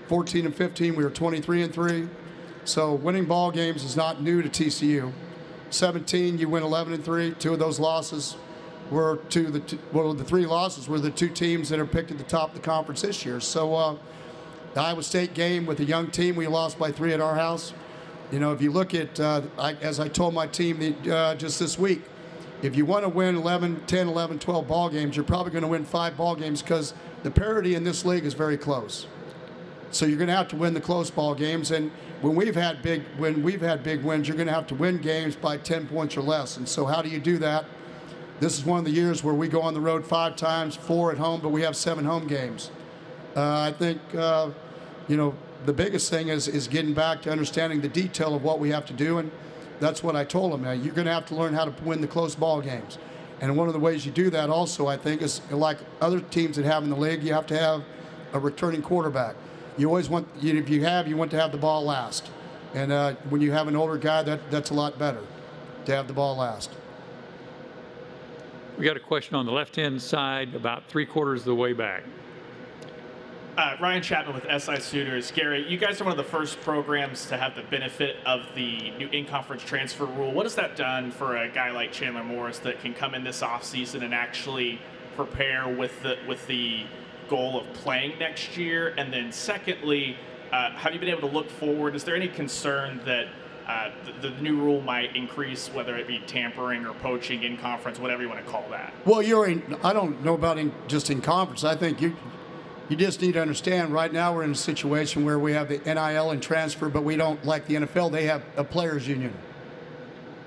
14 0.07 0.45
and 0.45 0.55
15, 0.55 0.95
we 0.95 1.03
were 1.03 1.09
23 1.09 1.63
and 1.63 1.73
three. 1.73 2.09
So 2.65 2.93
winning 2.93 3.25
ball 3.25 3.51
games 3.51 3.83
is 3.83 3.95
not 3.95 4.21
new 4.21 4.41
to 4.41 4.49
TCU. 4.49 5.13
17, 5.69 6.37
you 6.37 6.49
win 6.49 6.61
11 6.61 6.93
and 6.93 7.05
three. 7.05 7.31
Two 7.35 7.53
of 7.53 7.59
those 7.59 7.79
losses 7.79 8.35
were 8.89 9.17
to 9.29 9.51
the 9.51 9.59
two, 9.59 9.79
well, 9.93 10.13
the 10.13 10.23
three 10.23 10.45
losses 10.45 10.87
were 10.87 10.99
the 10.99 11.11
two 11.11 11.29
teams 11.29 11.69
that 11.69 11.79
are 11.79 11.85
picked 11.85 12.11
at 12.11 12.17
the 12.17 12.23
top 12.23 12.49
of 12.49 12.55
the 12.55 12.61
conference 12.61 13.01
this 13.01 13.25
year. 13.25 13.39
So 13.39 13.75
uh, 13.75 13.95
the 14.73 14.81
Iowa 14.81 15.03
State 15.03 15.33
game 15.33 15.65
with 15.65 15.79
a 15.79 15.85
young 15.85 16.11
team, 16.11 16.35
we 16.35 16.47
lost 16.47 16.79
by 16.79 16.91
three 16.91 17.13
at 17.13 17.21
our 17.21 17.35
house. 17.35 17.73
You 18.31 18.39
know, 18.39 18.51
if 18.51 18.61
you 18.61 18.71
look 18.71 18.93
at, 18.93 19.19
uh, 19.19 19.41
I, 19.57 19.73
as 19.75 19.99
I 19.99 20.07
told 20.07 20.33
my 20.33 20.47
team 20.47 20.95
uh, 21.09 21.35
just 21.35 21.59
this 21.59 21.79
week, 21.79 22.03
if 22.61 22.75
you 22.75 22.85
want 22.85 23.03
to 23.03 23.09
win 23.09 23.35
11, 23.35 23.85
10, 23.87 24.07
11, 24.07 24.39
12 24.39 24.67
ball 24.67 24.89
games, 24.89 25.15
you're 25.15 25.25
probably 25.25 25.51
going 25.51 25.61
to 25.63 25.67
win 25.67 25.85
five 25.85 26.17
ball 26.17 26.35
games 26.35 26.61
because 26.61 26.93
the 27.23 27.31
parity 27.31 27.75
in 27.75 27.83
this 27.83 28.05
league 28.05 28.25
is 28.25 28.33
very 28.33 28.57
close. 28.57 29.07
So 29.91 30.05
you're 30.05 30.17
going 30.17 30.27
to 30.27 30.35
have 30.35 30.49
to 30.49 30.55
win 30.55 30.73
the 30.73 30.81
close 30.81 31.09
ball 31.09 31.33
games, 31.33 31.71
and 31.71 31.89
when 32.21 32.35
we've 32.35 32.55
had 32.55 32.83
big 32.83 33.01
when 33.17 33.41
we've 33.41 33.61
had 33.61 33.81
big 33.81 34.03
wins, 34.03 34.27
you're 34.27 34.37
going 34.37 34.47
to 34.47 34.53
have 34.53 34.67
to 34.67 34.75
win 34.75 34.97
games 34.97 35.35
by 35.35 35.57
10 35.57 35.87
points 35.87 36.15
or 36.15 36.21
less. 36.21 36.57
And 36.57 36.67
so 36.67 36.85
how 36.85 37.01
do 37.01 37.09
you 37.09 37.19
do 37.19 37.37
that? 37.39 37.65
This 38.39 38.57
is 38.57 38.65
one 38.65 38.79
of 38.79 38.85
the 38.85 38.91
years 38.91 39.23
where 39.23 39.33
we 39.33 39.47
go 39.47 39.61
on 39.61 39.73
the 39.73 39.81
road 39.81 40.05
five 40.05 40.35
times, 40.35 40.75
four 40.75 41.11
at 41.11 41.17
home, 41.17 41.41
but 41.41 41.49
we 41.49 41.61
have 41.61 41.75
seven 41.75 42.05
home 42.05 42.27
games. 42.27 42.71
Uh, 43.35 43.61
I 43.61 43.73
think 43.73 44.01
uh, 44.15 44.49
you 45.07 45.17
know 45.17 45.35
the 45.65 45.73
biggest 45.73 46.09
thing 46.09 46.29
is 46.29 46.47
is 46.47 46.67
getting 46.67 46.93
back 46.93 47.21
to 47.23 47.31
understanding 47.31 47.81
the 47.81 47.89
detail 47.89 48.33
of 48.35 48.43
what 48.43 48.59
we 48.59 48.69
have 48.69 48.85
to 48.87 48.93
do, 48.93 49.17
and 49.17 49.31
that's 49.79 50.03
what 50.03 50.15
I 50.15 50.23
told 50.23 50.53
them. 50.53 50.61
Man, 50.61 50.83
you're 50.83 50.93
going 50.93 51.07
to 51.07 51.13
have 51.13 51.25
to 51.27 51.35
learn 51.35 51.53
how 51.53 51.65
to 51.65 51.83
win 51.83 52.01
the 52.01 52.07
close 52.07 52.35
ball 52.35 52.61
games. 52.61 52.97
And 53.41 53.55
one 53.55 53.67
of 53.67 53.73
the 53.73 53.79
ways 53.79 54.05
you 54.05 54.11
do 54.11 54.29
that 54.31 54.49
also, 54.49 54.87
I 54.87 54.97
think, 54.97 55.21
is 55.21 55.41
like 55.49 55.77
other 56.01 56.19
teams 56.19 56.57
that 56.57 56.65
have 56.65 56.83
in 56.83 56.89
the 56.89 56.97
league, 56.97 57.23
you 57.23 57.33
have 57.33 57.47
to 57.47 57.57
have 57.57 57.83
a 58.33 58.39
returning 58.39 58.81
quarterback 58.81 59.35
you 59.79 59.87
always 59.87 60.09
want 60.09 60.27
you, 60.41 60.55
if 60.57 60.69
you 60.69 60.83
have 60.83 61.07
you 61.07 61.15
want 61.15 61.31
to 61.31 61.39
have 61.39 61.51
the 61.51 61.57
ball 61.57 61.83
last 61.83 62.29
and 62.73 62.91
uh, 62.91 63.13
when 63.29 63.41
you 63.41 63.51
have 63.51 63.67
an 63.67 63.75
older 63.75 63.97
guy 63.97 64.21
that 64.21 64.51
that's 64.51 64.69
a 64.69 64.73
lot 64.73 64.99
better 64.99 65.21
to 65.85 65.95
have 65.95 66.07
the 66.07 66.13
ball 66.13 66.35
last 66.35 66.69
We 68.79 68.85
got 68.85 68.95
a 68.95 69.01
question 69.01 69.35
on 69.35 69.45
the 69.45 69.51
left 69.51 69.75
hand 69.75 70.01
side, 70.01 70.55
about 70.55 70.87
three 70.87 71.05
quarters 71.05 71.41
of 71.41 71.47
the 71.47 71.55
way 71.55 71.73
back. 71.73 72.05
Uh, 73.57 73.75
Ryan 73.81 74.01
Chapman 74.01 74.33
with 74.33 74.45
SI 74.45 74.79
Suitors. 74.79 75.31
Gary, 75.31 75.69
you 75.69 75.77
guys 75.77 75.99
are 75.99 76.05
one 76.05 76.11
of 76.11 76.17
the 76.17 76.23
first 76.23 76.61
programs 76.61 77.25
to 77.25 77.35
have 77.35 77.55
the 77.57 77.63
benefit 77.63 78.15
of 78.25 78.45
the 78.55 78.91
new 78.91 79.09
in-conference 79.09 79.63
transfer 79.63 80.05
rule. 80.05 80.31
What 80.31 80.45
has 80.45 80.55
that 80.55 80.77
done 80.77 81.11
for 81.11 81.35
a 81.35 81.49
guy 81.49 81.71
like 81.71 81.91
Chandler 81.91 82.23
Morris 82.23 82.59
that 82.59 82.79
can 82.79 82.93
come 82.93 83.13
in 83.15 83.25
this 83.25 83.41
offseason 83.41 84.01
and 84.01 84.13
actually 84.13 84.79
prepare 85.17 85.67
with 85.67 86.01
the 86.01 86.17
with 86.25 86.47
the 86.47 86.85
goal 87.27 87.59
of 87.59 87.73
playing 87.73 88.17
next 88.17 88.55
year? 88.55 88.93
And 88.97 89.11
then, 89.11 89.33
secondly, 89.33 90.15
uh, 90.53 90.71
have 90.71 90.93
you 90.93 91.01
been 91.01 91.09
able 91.09 91.27
to 91.27 91.35
look 91.35 91.49
forward? 91.49 91.95
Is 91.95 92.05
there 92.05 92.15
any 92.15 92.29
concern 92.29 93.01
that 93.03 93.27
uh, 93.69 93.91
the, 94.03 94.29
the, 94.29 94.41
new 94.41 94.57
rule 94.57 94.81
might 94.81 95.15
increase, 95.15 95.67
whether 95.67 95.95
it 95.95 96.07
be 96.07 96.19
tampering 96.25 96.87
or 96.87 96.93
poaching 96.95 97.43
in 97.43 97.55
conference, 97.55 97.99
whatever 97.99 98.23
you 98.23 98.27
want 98.27 98.43
to 98.43 98.51
call 98.51 98.65
that? 98.71 98.91
Well, 99.05 99.21
you're 99.21 99.45
in, 99.45 99.77
I 99.83 99.93
don't 99.93 100.25
know 100.25 100.33
about 100.33 100.57
in, 100.57 100.73
just 100.87 101.11
in 101.11 101.21
conference. 101.21 101.63
I 101.63 101.75
think 101.75 102.01
you 102.01 102.15
you 102.89 102.95
just 102.95 103.21
need 103.21 103.33
to 103.33 103.41
understand. 103.41 103.93
Right 103.93 104.11
now, 104.11 104.33
we're 104.33 104.41
in 104.41 104.53
a 104.53 104.55
situation 104.55 105.23
where 105.23 105.37
we 105.37 105.51
have 105.51 105.69
the 105.69 105.77
NIL 105.85 106.31
and 106.31 106.41
transfer, 106.41 106.89
but 106.89 107.03
we 107.03 107.15
don't 107.15 107.45
like 107.45 107.67
the 107.67 107.75
NFL. 107.75 108.11
They 108.11 108.25
have 108.25 108.41
a 108.57 108.63
players' 108.63 109.07
union. 109.07 109.31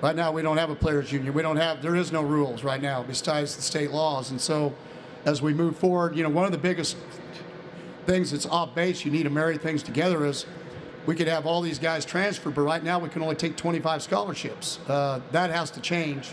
Right 0.00 0.16
now, 0.16 0.32
we 0.32 0.42
don't 0.42 0.56
have 0.56 0.70
a 0.70 0.74
players' 0.74 1.12
union. 1.12 1.32
We 1.32 1.42
don't 1.42 1.58
have. 1.58 1.80
There 1.80 1.94
is 1.94 2.10
no 2.10 2.22
rules 2.22 2.64
right 2.64 2.82
now 2.82 3.04
besides 3.04 3.54
the 3.54 3.62
state 3.62 3.92
laws, 3.92 4.32
and 4.32 4.40
so 4.40 4.74
as 5.24 5.40
we 5.40 5.54
move 5.54 5.76
forward. 5.76 6.16
You 6.16 6.24
know, 6.24 6.28
one 6.28 6.44
of 6.44 6.50
the 6.50 6.58
biggest 6.58 6.96
things 8.06 8.32
that's 8.32 8.46
off 8.46 8.74
base, 8.74 9.04
you 9.04 9.12
need 9.12 9.22
to 9.22 9.30
marry 9.30 9.56
things 9.56 9.84
together 9.84 10.26
is 10.26 10.46
we 11.06 11.14
could 11.14 11.26
have 11.26 11.46
all 11.46 11.60
these 11.60 11.78
guys 11.78 12.04
transfer, 12.04 12.50
but 12.50 12.62
right 12.62 12.82
now 12.82 12.98
we 12.98 13.08
can 13.08 13.22
only 13.22 13.34
take 13.34 13.56
25 13.56 14.02
scholarships. 14.02 14.78
Uh, 14.88 15.20
that 15.32 15.50
has 15.50 15.70
to 15.72 15.80
change, 15.80 16.28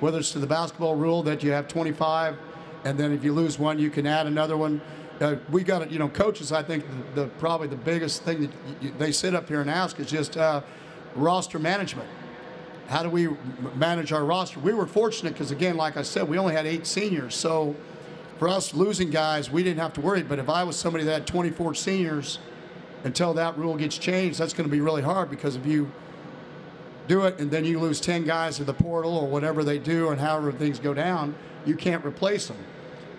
whether 0.00 0.18
it's 0.18 0.32
to 0.32 0.38
the 0.38 0.46
basketball 0.46 0.96
rule 0.96 1.22
that 1.22 1.42
you 1.42 1.50
have 1.52 1.68
25, 1.68 2.36
and 2.84 2.98
then 2.98 3.12
if 3.12 3.22
you 3.22 3.32
lose 3.32 3.58
one, 3.58 3.78
you 3.78 3.90
can 3.90 4.06
add 4.06 4.26
another 4.26 4.56
one. 4.56 4.80
Uh, 5.20 5.36
we 5.50 5.62
got 5.62 5.82
it, 5.82 5.90
you 5.90 5.98
know, 5.98 6.08
coaches, 6.08 6.50
I 6.50 6.62
think 6.62 6.84
the, 7.14 7.22
the 7.22 7.28
probably 7.32 7.68
the 7.68 7.76
biggest 7.76 8.22
thing 8.22 8.40
that 8.40 8.50
you, 8.80 8.90
they 8.98 9.12
sit 9.12 9.34
up 9.34 9.48
here 9.48 9.60
and 9.60 9.68
ask 9.68 10.00
is 10.00 10.06
just 10.06 10.38
uh, 10.38 10.62
roster 11.14 11.58
management. 11.58 12.08
How 12.88 13.02
do 13.02 13.10
we 13.10 13.28
manage 13.76 14.12
our 14.12 14.24
roster? 14.24 14.60
We 14.60 14.72
were 14.72 14.86
fortunate 14.86 15.34
because, 15.34 15.50
again, 15.50 15.76
like 15.76 15.96
I 15.96 16.02
said, 16.02 16.26
we 16.26 16.38
only 16.38 16.54
had 16.54 16.66
eight 16.66 16.86
seniors. 16.86 17.36
So, 17.36 17.76
for 18.38 18.48
us 18.48 18.72
losing 18.72 19.10
guys, 19.10 19.50
we 19.50 19.62
didn't 19.62 19.80
have 19.80 19.92
to 19.92 20.00
worry. 20.00 20.22
But 20.22 20.38
if 20.38 20.48
I 20.48 20.64
was 20.64 20.74
somebody 20.74 21.04
that 21.04 21.12
had 21.12 21.26
24 21.26 21.74
seniors 21.74 22.38
until 23.04 23.32
that 23.34 23.56
rule 23.56 23.76
gets 23.76 23.96
changed, 23.96 24.38
that's 24.38 24.52
going 24.52 24.68
to 24.68 24.72
be 24.72 24.80
really 24.80 25.02
hard 25.02 25.30
because 25.30 25.56
if 25.56 25.66
you 25.66 25.90
do 27.08 27.24
it 27.24 27.38
and 27.40 27.50
then 27.50 27.64
you 27.64 27.78
lose 27.80 28.00
10 28.00 28.24
guys 28.24 28.56
to 28.56 28.64
the 28.64 28.74
portal 28.74 29.16
or 29.16 29.26
whatever 29.26 29.64
they 29.64 29.78
do 29.78 30.10
and 30.10 30.20
however 30.20 30.52
things 30.52 30.78
go 30.78 30.94
down, 30.94 31.34
you 31.64 31.74
can't 31.74 32.04
replace 32.04 32.48
them. 32.48 32.56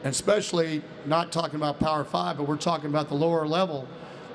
And 0.04 0.12
especially 0.12 0.82
not 1.06 1.32
talking 1.32 1.56
about 1.56 1.80
Power 1.80 2.04
Five, 2.04 2.38
but 2.38 2.48
we're 2.48 2.58
talking 2.58 2.90
about 2.90 3.10
the 3.10 3.16
lower 3.16 3.48
level 3.48 3.88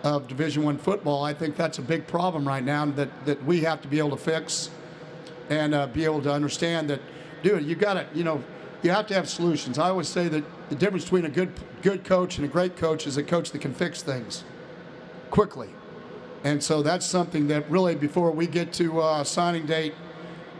of 0.04 0.28
Division 0.28 0.62
One 0.62 0.78
football. 0.78 1.24
I 1.24 1.34
think 1.34 1.56
that's 1.56 1.78
a 1.78 1.82
big 1.82 2.06
problem 2.06 2.46
right 2.46 2.62
now 2.62 2.86
that, 2.86 3.08
that 3.26 3.42
we 3.44 3.62
have 3.62 3.80
to 3.82 3.88
be 3.88 3.98
able 3.98 4.10
to 4.10 4.16
fix 4.16 4.70
and 5.48 5.74
uh, 5.74 5.86
be 5.86 6.04
able 6.04 6.22
to 6.22 6.32
understand 6.32 6.90
that, 6.90 7.00
dude, 7.42 7.64
you 7.64 7.74
got 7.74 7.94
to, 7.94 8.06
you 8.14 8.24
know, 8.24 8.42
you 8.82 8.90
have 8.90 9.06
to 9.08 9.14
have 9.14 9.28
solutions. 9.28 9.78
I 9.78 9.88
always 9.88 10.06
say 10.06 10.28
that 10.28 10.44
the 10.68 10.76
difference 10.76 11.04
between 11.04 11.24
a 11.24 11.30
good 11.30 11.52
good 11.82 12.04
coach 12.04 12.36
and 12.36 12.44
a 12.44 12.48
great 12.48 12.76
coach 12.76 13.06
is 13.06 13.16
a 13.16 13.22
coach 13.22 13.50
that 13.52 13.60
can 13.60 13.72
fix 13.72 14.02
things 14.02 14.44
quickly. 15.30 15.70
And 16.44 16.62
so 16.62 16.82
that's 16.82 17.04
something 17.04 17.48
that 17.48 17.68
really, 17.70 17.94
before 17.94 18.30
we 18.30 18.46
get 18.46 18.72
to 18.74 19.00
uh, 19.00 19.24
signing 19.24 19.66
date 19.66 19.94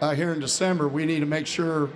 uh, 0.00 0.14
here 0.14 0.32
in 0.32 0.40
December, 0.40 0.88
we 0.88 1.06
need 1.06 1.20
to 1.20 1.26
make 1.26 1.46
sure 1.46 1.90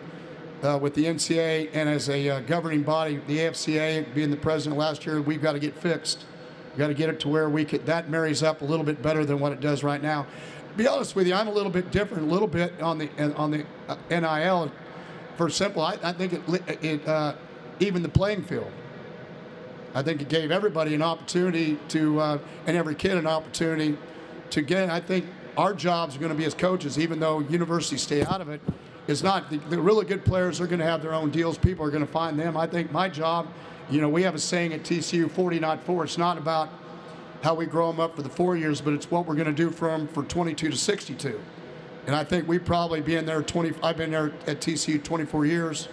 uh, 0.62 0.78
with 0.80 0.94
the 0.94 1.04
NCAA 1.04 1.70
and 1.72 1.88
as 1.88 2.08
a 2.08 2.28
uh, 2.28 2.40
governing 2.40 2.82
body, 2.82 3.20
the 3.26 3.38
AFCA 3.38 4.14
being 4.14 4.30
the 4.30 4.36
president 4.36 4.78
last 4.78 5.06
year, 5.06 5.20
we've 5.20 5.42
got 5.42 5.52
to 5.52 5.58
get 5.58 5.76
fixed. 5.76 6.24
We've 6.70 6.78
got 6.78 6.88
to 6.88 6.94
get 6.94 7.08
it 7.08 7.18
to 7.20 7.28
where 7.28 7.48
we 7.48 7.64
could, 7.64 7.84
that 7.86 8.10
marries 8.10 8.42
up 8.42 8.62
a 8.62 8.64
little 8.64 8.84
bit 8.84 9.02
better 9.02 9.24
than 9.24 9.40
what 9.40 9.52
it 9.52 9.60
does 9.60 9.82
right 9.82 10.02
now. 10.02 10.26
To 10.70 10.76
be 10.76 10.86
honest 10.86 11.16
with 11.16 11.26
you, 11.26 11.34
I'm 11.34 11.48
a 11.48 11.52
little 11.52 11.72
bit 11.72 11.90
different, 11.90 12.24
a 12.24 12.32
little 12.32 12.46
bit 12.46 12.80
on 12.80 12.98
the 12.98 13.10
on 13.34 13.50
the 13.50 13.64
uh, 13.88 13.96
NIL. 14.08 14.70
For 15.36 15.50
simple, 15.50 15.82
I, 15.82 15.98
I 16.02 16.12
think 16.12 16.34
it, 16.34 16.42
it 16.84 17.08
uh, 17.08 17.34
even 17.80 18.02
the 18.02 18.08
playing 18.08 18.44
field. 18.44 18.70
I 19.94 20.02
think 20.02 20.22
it 20.22 20.28
gave 20.28 20.50
everybody 20.50 20.94
an 20.94 21.02
opportunity 21.02 21.78
to, 21.88 22.20
uh, 22.20 22.38
and 22.66 22.76
every 22.76 22.94
kid 22.94 23.16
an 23.16 23.26
opportunity 23.26 23.98
to 24.50 24.62
get. 24.62 24.88
I 24.88 25.00
think 25.00 25.26
our 25.56 25.74
jobs 25.74 26.16
are 26.16 26.20
going 26.20 26.32
to 26.32 26.38
be 26.38 26.44
as 26.44 26.54
coaches, 26.54 26.98
even 26.98 27.18
though 27.18 27.40
universities 27.40 28.02
stay 28.02 28.24
out 28.24 28.40
of 28.40 28.48
it. 28.48 28.60
Is 29.06 29.24
not 29.24 29.50
the, 29.50 29.56
the 29.56 29.80
really 29.80 30.04
good 30.04 30.24
players 30.24 30.60
are 30.60 30.68
going 30.68 30.78
to 30.78 30.84
have 30.84 31.02
their 31.02 31.14
own 31.14 31.30
deals. 31.30 31.58
People 31.58 31.84
are 31.84 31.90
going 31.90 32.06
to 32.06 32.12
find 32.12 32.38
them. 32.38 32.56
I 32.56 32.66
think 32.66 32.92
my 32.92 33.08
job, 33.08 33.48
you 33.90 34.00
know, 34.00 34.08
we 34.08 34.22
have 34.22 34.36
a 34.36 34.38
saying 34.38 34.72
at 34.72 34.84
TCU, 34.84 35.28
40 35.28 35.58
not 35.58 35.82
four. 35.82 36.04
It's 36.04 36.18
not 36.18 36.38
about 36.38 36.68
how 37.42 37.54
we 37.54 37.66
grow 37.66 37.90
them 37.90 37.98
up 37.98 38.14
for 38.14 38.22
the 38.22 38.28
four 38.28 38.56
years, 38.56 38.80
but 38.80 38.92
it's 38.92 39.10
what 39.10 39.26
we're 39.26 39.34
going 39.34 39.46
to 39.46 39.52
do 39.52 39.70
for 39.70 39.88
them 39.90 40.06
for 40.06 40.22
22 40.22 40.70
to 40.70 40.76
62. 40.76 41.40
And 42.06 42.14
I 42.14 42.22
think 42.22 42.46
we 42.46 42.58
probably 42.58 43.00
being 43.00 43.24
there 43.26 43.42
20. 43.42 43.72
I've 43.82 43.96
been 43.96 44.10
there 44.10 44.32
at 44.46 44.60
TCU 44.60 45.02
24 45.02 45.46
years. 45.46 45.88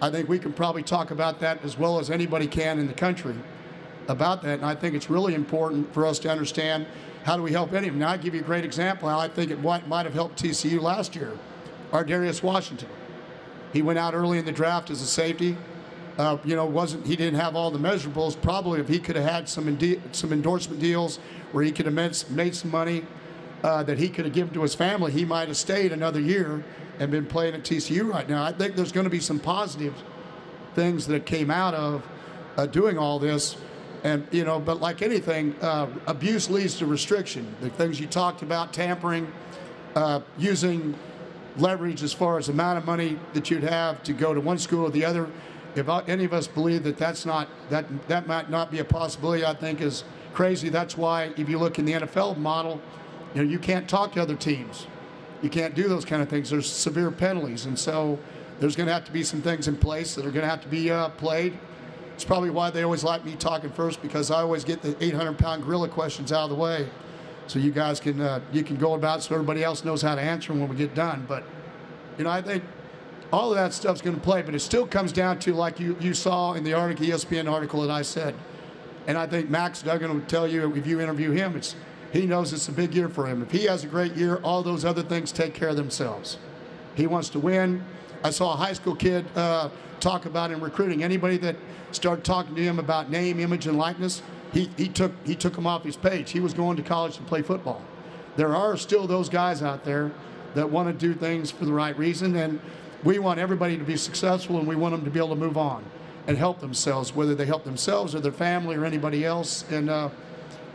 I 0.00 0.10
think 0.10 0.28
we 0.28 0.38
can 0.38 0.52
probably 0.52 0.82
talk 0.82 1.10
about 1.10 1.40
that 1.40 1.64
as 1.64 1.78
well 1.78 1.98
as 1.98 2.10
anybody 2.10 2.46
can 2.46 2.78
in 2.78 2.86
the 2.86 2.94
country 2.94 3.34
about 4.08 4.42
that. 4.42 4.58
And 4.58 4.64
I 4.64 4.74
think 4.74 4.94
it's 4.94 5.08
really 5.08 5.34
important 5.34 5.92
for 5.92 6.06
us 6.06 6.18
to 6.20 6.30
understand 6.30 6.86
how 7.24 7.36
do 7.36 7.42
we 7.42 7.52
help 7.52 7.72
any 7.72 7.88
of 7.88 7.94
them. 7.94 8.00
Now, 8.00 8.10
I 8.10 8.16
give 8.16 8.34
you 8.34 8.40
a 8.40 8.44
great 8.44 8.64
example 8.64 9.08
I 9.08 9.28
think 9.28 9.50
it 9.50 9.60
might, 9.62 9.88
might 9.88 10.04
have 10.04 10.14
helped 10.14 10.42
TCU 10.42 10.80
last 10.80 11.16
year. 11.16 11.36
Ar'Darius 11.92 12.42
Washington. 12.42 12.88
He 13.72 13.82
went 13.82 13.98
out 13.98 14.14
early 14.14 14.38
in 14.38 14.44
the 14.44 14.52
draft 14.52 14.90
as 14.90 15.02
a 15.02 15.06
safety. 15.06 15.56
Uh, 16.18 16.38
you 16.44 16.56
know, 16.56 16.64
wasn't 16.64 17.06
he 17.06 17.14
didn't 17.14 17.38
have 17.38 17.54
all 17.56 17.70
the 17.70 17.78
measurables. 17.78 18.40
Probably 18.40 18.80
if 18.80 18.88
he 18.88 18.98
could 18.98 19.16
have 19.16 19.24
had 19.24 19.48
some 19.48 19.78
some 20.12 20.32
endorsement 20.32 20.80
deals 20.80 21.18
where 21.52 21.62
he 21.62 21.70
could 21.70 21.86
have 21.86 21.94
made 22.30 22.54
some 22.54 22.70
money 22.70 23.04
uh, 23.66 23.82
that 23.82 23.98
he 23.98 24.08
could 24.08 24.24
have 24.24 24.32
given 24.32 24.54
to 24.54 24.62
his 24.62 24.76
family, 24.76 25.10
he 25.10 25.24
might 25.24 25.48
have 25.48 25.56
stayed 25.56 25.90
another 25.90 26.20
year 26.20 26.64
and 27.00 27.10
been 27.10 27.26
playing 27.26 27.52
at 27.52 27.64
TCU 27.64 28.08
right 28.08 28.28
now. 28.28 28.44
I 28.44 28.52
think 28.52 28.76
there's 28.76 28.92
going 28.92 29.04
to 29.04 29.10
be 29.10 29.18
some 29.18 29.40
positive 29.40 29.92
things 30.76 31.04
that 31.08 31.26
came 31.26 31.50
out 31.50 31.74
of 31.74 32.06
uh, 32.56 32.66
doing 32.66 32.96
all 32.96 33.18
this. 33.18 33.56
And, 34.04 34.24
you 34.30 34.44
know, 34.44 34.60
but 34.60 34.80
like 34.80 35.02
anything, 35.02 35.56
uh, 35.60 35.88
abuse 36.06 36.48
leads 36.48 36.78
to 36.78 36.86
restriction. 36.86 37.56
The 37.60 37.68
things 37.70 37.98
you 37.98 38.06
talked 38.06 38.42
about, 38.42 38.72
tampering, 38.72 39.32
uh, 39.96 40.20
using 40.38 40.94
leverage 41.56 42.04
as 42.04 42.12
far 42.12 42.38
as 42.38 42.46
the 42.46 42.52
amount 42.52 42.78
of 42.78 42.84
money 42.84 43.18
that 43.32 43.50
you'd 43.50 43.64
have 43.64 44.00
to 44.04 44.12
go 44.12 44.32
to 44.32 44.40
one 44.40 44.58
school 44.58 44.84
or 44.84 44.90
the 44.90 45.04
other. 45.04 45.28
If 45.74 45.88
any 46.08 46.24
of 46.24 46.32
us 46.32 46.46
believe 46.46 46.84
that 46.84 46.98
that's 46.98 47.26
not, 47.26 47.48
that, 47.70 47.84
that 48.06 48.28
might 48.28 48.48
not 48.48 48.70
be 48.70 48.78
a 48.78 48.84
possibility, 48.84 49.44
I 49.44 49.54
think 49.54 49.80
is 49.80 50.04
crazy. 50.34 50.68
That's 50.68 50.96
why 50.96 51.32
if 51.36 51.48
you 51.48 51.58
look 51.58 51.80
in 51.80 51.84
the 51.84 51.94
NFL 51.94 52.36
model, 52.38 52.80
you 53.34 53.42
know, 53.42 53.48
you 53.48 53.58
can't 53.58 53.88
talk 53.88 54.12
to 54.12 54.22
other 54.22 54.36
teams 54.36 54.86
you 55.42 55.50
can't 55.50 55.74
do 55.74 55.88
those 55.88 56.04
kind 56.04 56.22
of 56.22 56.28
things. 56.28 56.50
There's 56.50 56.70
severe 56.70 57.10
penalties, 57.10 57.66
and 57.66 57.78
so 57.78 58.18
there's 58.58 58.76
going 58.76 58.86
to 58.86 58.92
have 58.92 59.04
to 59.04 59.12
be 59.12 59.22
some 59.22 59.42
things 59.42 59.68
in 59.68 59.76
place 59.76 60.14
that 60.14 60.24
are 60.24 60.30
going 60.30 60.44
to 60.44 60.48
have 60.48 60.62
to 60.62 60.68
be 60.68 60.90
uh, 60.90 61.10
played. 61.10 61.58
It's 62.14 62.24
probably 62.24 62.50
why 62.50 62.70
they 62.70 62.82
always 62.82 63.04
like 63.04 63.24
me 63.24 63.34
talking 63.36 63.70
first 63.70 64.00
because 64.00 64.30
I 64.30 64.40
always 64.40 64.64
get 64.64 64.80
the 64.80 64.94
800-pound 64.94 65.64
gorilla 65.64 65.88
questions 65.88 66.32
out 66.32 66.44
of 66.44 66.50
the 66.50 66.56
way, 66.56 66.88
so 67.46 67.58
you 67.58 67.70
guys 67.70 68.00
can 68.00 68.20
uh, 68.20 68.40
you 68.52 68.62
can 68.62 68.76
go 68.76 68.94
about 68.94 69.22
so 69.22 69.34
everybody 69.34 69.62
else 69.62 69.84
knows 69.84 70.00
how 70.02 70.14
to 70.14 70.20
answer 70.20 70.52
them 70.52 70.60
when 70.60 70.70
we 70.70 70.76
get 70.76 70.94
done. 70.94 71.26
But 71.28 71.44
you 72.16 72.24
know, 72.24 72.30
I 72.30 72.40
think 72.40 72.64
all 73.32 73.50
of 73.50 73.56
that 73.56 73.74
stuff's 73.74 74.00
going 74.00 74.16
to 74.16 74.22
play, 74.22 74.40
but 74.40 74.54
it 74.54 74.60
still 74.60 74.86
comes 74.86 75.12
down 75.12 75.38
to 75.40 75.52
like 75.52 75.78
you 75.78 75.96
you 76.00 76.14
saw 76.14 76.54
in 76.54 76.64
the 76.64 76.72
article, 76.72 77.04
ESPN 77.04 77.50
article 77.50 77.82
that 77.82 77.90
I 77.90 78.00
said, 78.00 78.34
and 79.06 79.18
I 79.18 79.26
think 79.26 79.50
Max 79.50 79.82
Duggan 79.82 80.12
will 80.12 80.26
tell 80.26 80.48
you 80.48 80.74
if 80.74 80.86
you 80.86 81.00
interview 81.00 81.32
him, 81.32 81.54
it's 81.54 81.76
he 82.16 82.26
knows 82.26 82.52
it's 82.52 82.68
a 82.68 82.72
big 82.72 82.94
year 82.94 83.08
for 83.08 83.26
him. 83.26 83.42
If 83.42 83.50
he 83.50 83.64
has 83.64 83.84
a 83.84 83.86
great 83.86 84.14
year, 84.14 84.36
all 84.36 84.62
those 84.62 84.84
other 84.84 85.02
things 85.02 85.32
take 85.32 85.54
care 85.54 85.68
of 85.68 85.76
themselves. 85.76 86.38
He 86.94 87.06
wants 87.06 87.28
to 87.30 87.38
win. 87.38 87.84
I 88.24 88.30
saw 88.30 88.54
a 88.54 88.56
high 88.56 88.72
school 88.72 88.96
kid 88.96 89.26
uh, 89.36 89.68
talk 90.00 90.24
about 90.24 90.50
in 90.50 90.60
recruiting. 90.60 91.04
Anybody 91.04 91.36
that 91.38 91.56
started 91.92 92.24
talking 92.24 92.54
to 92.54 92.62
him 92.62 92.78
about 92.78 93.10
name, 93.10 93.38
image, 93.38 93.66
and 93.66 93.76
likeness, 93.76 94.22
he, 94.52 94.70
he 94.76 94.88
took 94.88 95.12
he 95.24 95.34
took 95.34 95.56
him 95.56 95.66
off 95.66 95.84
his 95.84 95.96
page. 95.96 96.30
He 96.30 96.40
was 96.40 96.54
going 96.54 96.76
to 96.76 96.82
college 96.82 97.16
to 97.16 97.22
play 97.22 97.42
football. 97.42 97.82
There 98.36 98.54
are 98.54 98.76
still 98.76 99.06
those 99.06 99.28
guys 99.28 99.62
out 99.62 99.84
there 99.84 100.10
that 100.54 100.68
want 100.70 100.88
to 100.88 100.94
do 100.94 101.14
things 101.14 101.50
for 101.50 101.66
the 101.66 101.72
right 101.72 101.96
reason, 101.98 102.36
and 102.36 102.60
we 103.04 103.18
want 103.18 103.38
everybody 103.38 103.76
to 103.76 103.84
be 103.84 103.96
successful, 103.96 104.58
and 104.58 104.66
we 104.66 104.76
want 104.76 104.92
them 104.92 105.04
to 105.04 105.10
be 105.10 105.18
able 105.18 105.30
to 105.30 105.36
move 105.36 105.58
on 105.58 105.84
and 106.26 106.36
help 106.36 106.60
themselves, 106.60 107.14
whether 107.14 107.34
they 107.34 107.46
help 107.46 107.64
themselves 107.64 108.14
or 108.14 108.20
their 108.20 108.32
family 108.32 108.74
or 108.74 108.84
anybody 108.84 109.24
else. 109.24 109.64
And 109.70 109.90
uh, 109.90 110.08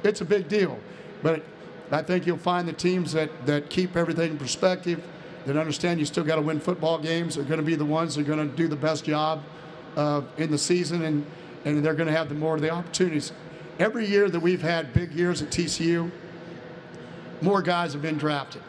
it's 0.03 0.21
a 0.21 0.25
big 0.25 0.48
deal. 0.48 0.79
But 1.22 1.44
I 1.92 2.01
think 2.01 2.25
you'll 2.25 2.38
find 2.38 2.68
the 2.68 2.74
teams 2.74 3.12
that, 3.13 3.46
that 3.46 3.70
keep 3.70 3.96
everything 3.96 4.32
in 4.32 4.38
perspective, 4.38 5.04
that 5.46 5.58
understand 5.58 6.00
you 6.00 6.06
still 6.06 6.24
got 6.24 6.36
to 6.36 6.42
win 6.42 6.60
football 6.60 6.98
games, 6.98 7.38
are 7.38 7.44
going 7.44 7.60
to 7.60 7.66
be 7.66 7.75
the 7.75 7.86
ones 7.86 8.16
that 8.16 8.22
are 8.22 8.36
going 8.36 8.50
to 8.50 8.56
do 8.56 8.68
the 8.68 8.75
best 8.75 9.04
job 9.04 9.44
uh, 9.98 10.22
in 10.38 10.51
the 10.51 10.58
season, 10.58 11.04
and, 11.04 11.25
and 11.66 11.84
they're 11.84 11.94
going 11.94 12.08
to 12.08 12.16
have 12.16 12.30
the 12.30 12.36
more 12.36 12.56
of 12.56 12.62
the 12.62 12.70
opportunities. 12.70 13.34
Every 13.80 14.06
year 14.06 14.30
that 14.30 14.40
we've 14.40 14.62
had 14.62 14.94
big 14.94 15.12
years 15.12 15.42
at 15.42 15.50
TCU, 15.50 16.12
more 17.42 17.62
guys 17.62 17.94
have 17.94 18.01
been 18.01 18.18
drafted. 18.18 18.62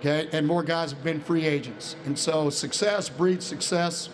Okay, 0.00 0.28
and 0.32 0.46
more 0.46 0.62
guys 0.62 0.90
have 0.92 1.02
been 1.02 1.18
free 1.18 1.46
agents. 1.46 1.96
And 2.04 2.18
so 2.18 2.50
success 2.50 3.08
breeds 3.08 3.46
success. 3.46 4.10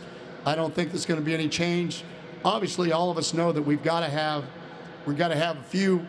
I 0.47 0.55
don't 0.55 0.73
think 0.73 0.93
there's 0.93 1.05
going 1.05 1.19
to 1.19 1.27
be 1.27 1.35
any 1.35 1.49
change. 1.49 2.05
Obviously, 2.45 2.93
all 2.93 3.11
of 3.11 3.19
us 3.19 3.35
know 3.35 3.51
that 3.51 3.63
we've 3.63 3.83
got 3.83 4.01
to 4.01 4.09
have 4.09 4.45
we've 5.05 5.19
got 5.19 5.29
to 5.29 5.37
have 5.37 5.59
a 5.59 5.63
few 5.65 6.07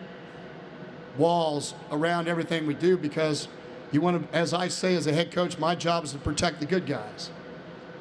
walls 1.18 1.74
around 1.92 2.28
everything 2.28 2.66
we 2.66 2.74
do 2.74 2.98
because 2.98 3.48
you 3.92 4.02
want 4.02 4.32
to, 4.32 4.38
as 4.38 4.54
I 4.54 4.68
say 4.68 4.96
as 4.96 5.08
a 5.08 5.14
head 5.14 5.32
coach, 5.32 5.58
my 5.58 5.76
job 5.76 6.06
is 6.06 6.14
to 6.14 6.18
protect 6.18 6.60
the 6.60 6.66
good 6.66 6.86
guys, 6.86 7.30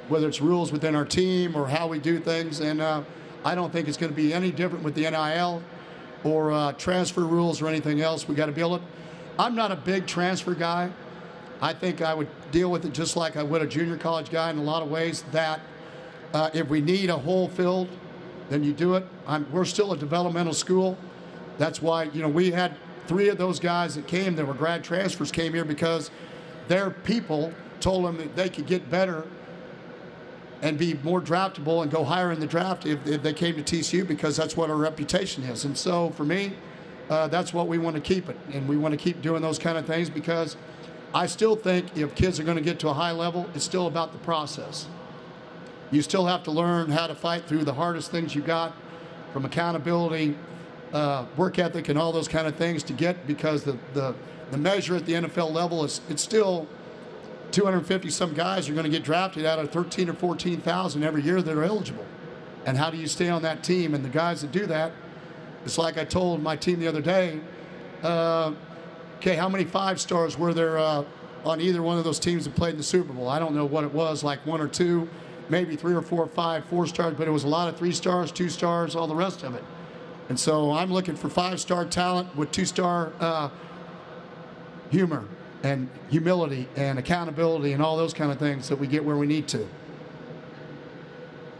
whether 0.08 0.28
it's 0.28 0.40
rules 0.40 0.70
within 0.70 0.94
our 0.94 1.04
team 1.04 1.56
or 1.56 1.68
how 1.68 1.88
we 1.88 1.98
do 1.98 2.20
things. 2.20 2.60
And 2.60 2.80
uh, 2.80 3.02
I 3.44 3.54
don't 3.54 3.72
think 3.72 3.88
it's 3.88 3.96
going 3.96 4.12
to 4.12 4.16
be 4.16 4.32
any 4.32 4.52
different 4.52 4.84
with 4.84 4.94
the 4.94 5.10
NIL 5.10 5.62
or 6.22 6.52
uh, 6.52 6.72
transfer 6.72 7.24
rules 7.24 7.60
or 7.60 7.66
anything 7.66 8.00
else. 8.00 8.28
We 8.28 8.34
got 8.34 8.46
to 8.46 8.58
able 8.58 8.78
to. 8.78 8.84
I'm 9.38 9.54
not 9.54 9.72
a 9.72 9.76
big 9.76 10.06
transfer 10.06 10.54
guy. 10.54 10.90
I 11.62 11.72
think 11.72 12.02
I 12.02 12.14
would 12.14 12.28
deal 12.50 12.70
with 12.70 12.84
it 12.84 12.92
just 12.92 13.16
like 13.16 13.36
I 13.36 13.42
would 13.42 13.62
a 13.62 13.66
junior 13.66 13.96
college 13.96 14.30
guy 14.30 14.50
in 14.50 14.58
a 14.58 14.62
lot 14.62 14.82
of 14.82 14.90
ways. 14.90 15.24
That 15.32 15.60
uh, 16.32 16.50
if 16.54 16.68
we 16.68 16.80
need 16.80 17.10
a 17.10 17.16
hole 17.16 17.48
filled, 17.48 17.88
then 18.48 18.62
you 18.62 18.72
do 18.72 18.94
it. 18.94 19.06
I'm, 19.26 19.50
we're 19.50 19.64
still 19.64 19.92
a 19.92 19.96
developmental 19.96 20.54
school. 20.54 20.96
That's 21.58 21.82
why 21.82 22.04
you 22.04 22.22
know 22.22 22.28
we 22.28 22.50
had 22.50 22.76
three 23.06 23.28
of 23.28 23.38
those 23.38 23.58
guys 23.60 23.94
that 23.94 24.06
came 24.06 24.36
that 24.36 24.46
were 24.46 24.54
grad 24.54 24.84
transfers 24.84 25.32
came 25.32 25.52
here 25.52 25.64
because 25.64 26.10
their 26.68 26.90
people 26.90 27.52
told 27.80 28.04
them 28.04 28.16
that 28.18 28.36
they 28.36 28.48
could 28.48 28.66
get 28.66 28.90
better 28.90 29.26
and 30.62 30.78
be 30.78 30.94
more 31.02 31.20
draftable 31.20 31.82
and 31.82 31.90
go 31.90 32.04
higher 32.04 32.30
in 32.30 32.38
the 32.38 32.46
draft 32.46 32.86
if, 32.86 33.04
if 33.06 33.22
they 33.22 33.32
came 33.32 33.56
to 33.56 33.62
TCU 33.62 34.06
because 34.06 34.36
that's 34.36 34.56
what 34.56 34.70
our 34.70 34.76
reputation 34.76 35.42
is. 35.44 35.64
And 35.64 35.76
so 35.76 36.10
for 36.10 36.24
me, 36.24 36.52
uh, 37.08 37.28
that's 37.28 37.52
what 37.52 37.66
we 37.66 37.78
want 37.78 37.96
to 37.96 38.02
keep 38.02 38.28
it. 38.28 38.36
And 38.52 38.68
we 38.68 38.76
want 38.76 38.92
to 38.92 38.98
keep 38.98 39.22
doing 39.22 39.42
those 39.42 39.58
kind 39.58 39.78
of 39.78 39.86
things 39.86 40.10
because 40.10 40.56
I 41.12 41.26
still 41.26 41.56
think 41.56 41.96
if 41.96 42.14
kids 42.14 42.38
are 42.38 42.44
going 42.44 42.56
to 42.56 42.62
get 42.62 42.78
to 42.80 42.88
a 42.88 42.94
high 42.94 43.10
level, 43.10 43.48
it's 43.54 43.64
still 43.64 43.86
about 43.86 44.12
the 44.12 44.18
process. 44.18 44.86
You 45.90 46.02
still 46.02 46.26
have 46.26 46.44
to 46.44 46.52
learn 46.52 46.90
how 46.90 47.08
to 47.08 47.14
fight 47.14 47.46
through 47.46 47.64
the 47.64 47.74
hardest 47.74 48.12
things 48.12 48.34
you 48.34 48.42
got 48.42 48.74
from 49.32 49.44
accountability, 49.44 50.36
uh, 50.92 51.26
work 51.36 51.58
ethic 51.58 51.88
and 51.88 51.98
all 51.98 52.12
those 52.12 52.28
kind 52.28 52.46
of 52.46 52.56
things 52.56 52.82
to 52.84 52.92
get 52.92 53.26
because 53.26 53.64
the, 53.64 53.78
the, 53.94 54.14
the 54.50 54.58
measure 54.58 54.96
at 54.96 55.06
the 55.06 55.12
NFL 55.12 55.52
level 55.52 55.84
is 55.84 56.00
it's 56.08 56.22
still 56.22 56.66
250 57.52 58.10
some 58.10 58.34
guys 58.34 58.68
are 58.68 58.72
going 58.72 58.84
to 58.84 58.90
get 58.90 59.02
drafted 59.02 59.44
out 59.44 59.58
of 59.58 59.70
13 59.70 60.08
or 60.08 60.14
14,000 60.14 61.02
every 61.02 61.22
year 61.22 61.42
that 61.42 61.56
are 61.56 61.64
eligible. 61.64 62.06
And 62.66 62.76
how 62.76 62.90
do 62.90 62.96
you 62.96 63.06
stay 63.06 63.28
on 63.28 63.42
that 63.42 63.62
team? 63.62 63.94
And 63.94 64.04
the 64.04 64.08
guys 64.08 64.42
that 64.42 64.52
do 64.52 64.66
that, 64.66 64.92
it's 65.64 65.78
like 65.78 65.98
I 65.98 66.04
told 66.04 66.42
my 66.42 66.56
team 66.56 66.78
the 66.78 66.88
other 66.88 67.00
day, 67.00 67.40
uh, 68.02 68.52
okay, 69.18 69.36
how 69.36 69.48
many 69.48 69.64
five 69.64 70.00
stars 70.00 70.38
were 70.38 70.54
there 70.54 70.78
uh, 70.78 71.04
on 71.44 71.60
either 71.60 71.82
one 71.82 71.98
of 71.98 72.04
those 72.04 72.18
teams 72.18 72.44
that 72.44 72.54
played 72.54 72.72
in 72.72 72.76
the 72.76 72.82
Super 72.82 73.12
Bowl? 73.12 73.28
I 73.28 73.38
don't 73.38 73.54
know 73.54 73.64
what 73.64 73.84
it 73.84 73.92
was, 73.92 74.22
like 74.22 74.44
one 74.46 74.60
or 74.60 74.68
two, 74.68 75.08
maybe 75.48 75.76
three 75.76 75.94
or 75.94 76.02
four 76.02 76.26
five 76.26 76.64
four 76.66 76.86
stars, 76.86 77.14
but 77.16 77.26
it 77.26 77.30
was 77.30 77.44
a 77.44 77.48
lot 77.48 77.68
of 77.68 77.76
three 77.76 77.92
stars, 77.92 78.30
two 78.30 78.48
stars, 78.48 78.94
all 78.94 79.06
the 79.06 79.14
rest 79.14 79.42
of 79.42 79.54
it. 79.54 79.64
And 80.30 80.38
so 80.38 80.70
I'm 80.70 80.92
looking 80.92 81.16
for 81.16 81.28
five 81.28 81.60
star 81.60 81.84
talent 81.84 82.36
with 82.36 82.52
two 82.52 82.64
star 82.64 83.12
uh, 83.18 83.50
humor 84.88 85.26
and 85.64 85.90
humility 86.08 86.68
and 86.76 87.00
accountability 87.00 87.72
and 87.72 87.82
all 87.82 87.96
those 87.96 88.14
kind 88.14 88.30
of 88.30 88.38
things 88.38 88.68
that 88.68 88.76
we 88.76 88.86
get 88.86 89.04
where 89.04 89.16
we 89.16 89.26
need 89.26 89.48
to. 89.48 89.68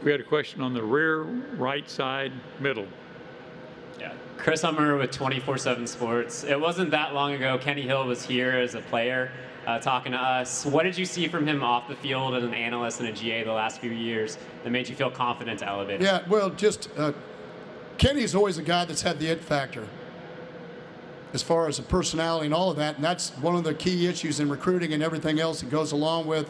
We 0.04 0.12
had 0.12 0.20
a 0.20 0.24
question 0.24 0.62
on 0.62 0.72
the 0.72 0.84
rear 0.84 1.22
right 1.58 1.90
side 1.90 2.32
middle. 2.60 2.86
Yeah. 3.98 4.12
Chris 4.38 4.62
Hummer 4.62 4.96
with 4.96 5.10
24 5.10 5.58
7 5.58 5.84
Sports. 5.88 6.44
It 6.44 6.58
wasn't 6.58 6.92
that 6.92 7.12
long 7.12 7.32
ago 7.32 7.58
Kenny 7.58 7.82
Hill 7.82 8.06
was 8.06 8.24
here 8.24 8.52
as 8.52 8.76
a 8.76 8.82
player 8.82 9.32
uh, 9.66 9.80
talking 9.80 10.12
to 10.12 10.18
us. 10.18 10.64
What 10.64 10.84
did 10.84 10.96
you 10.96 11.04
see 11.04 11.26
from 11.26 11.46
him 11.46 11.64
off 11.64 11.88
the 11.88 11.96
field 11.96 12.34
as 12.34 12.44
an 12.44 12.54
analyst 12.54 13.00
and 13.00 13.08
a 13.08 13.12
GA 13.12 13.42
the 13.42 13.52
last 13.52 13.80
few 13.80 13.90
years 13.90 14.38
that 14.62 14.70
made 14.70 14.88
you 14.88 14.94
feel 14.94 15.10
confident 15.10 15.58
to 15.58 15.68
elevate 15.68 16.00
him? 16.00 16.06
Yeah, 16.06 16.22
well, 16.28 16.50
just 16.50 16.88
uh, 16.96 17.12
Kenny's 18.00 18.34
always 18.34 18.56
a 18.56 18.62
guy 18.62 18.86
that's 18.86 19.02
had 19.02 19.18
the 19.18 19.26
it 19.26 19.44
factor 19.44 19.86
as 21.34 21.42
far 21.42 21.68
as 21.68 21.76
the 21.76 21.82
personality 21.82 22.46
and 22.46 22.54
all 22.54 22.70
of 22.70 22.78
that. 22.78 22.94
And 22.94 23.04
that's 23.04 23.28
one 23.36 23.54
of 23.54 23.62
the 23.62 23.74
key 23.74 24.06
issues 24.06 24.40
in 24.40 24.48
recruiting 24.48 24.94
and 24.94 25.02
everything 25.02 25.38
else 25.38 25.60
that 25.60 25.68
goes 25.68 25.92
along 25.92 26.26
with 26.26 26.48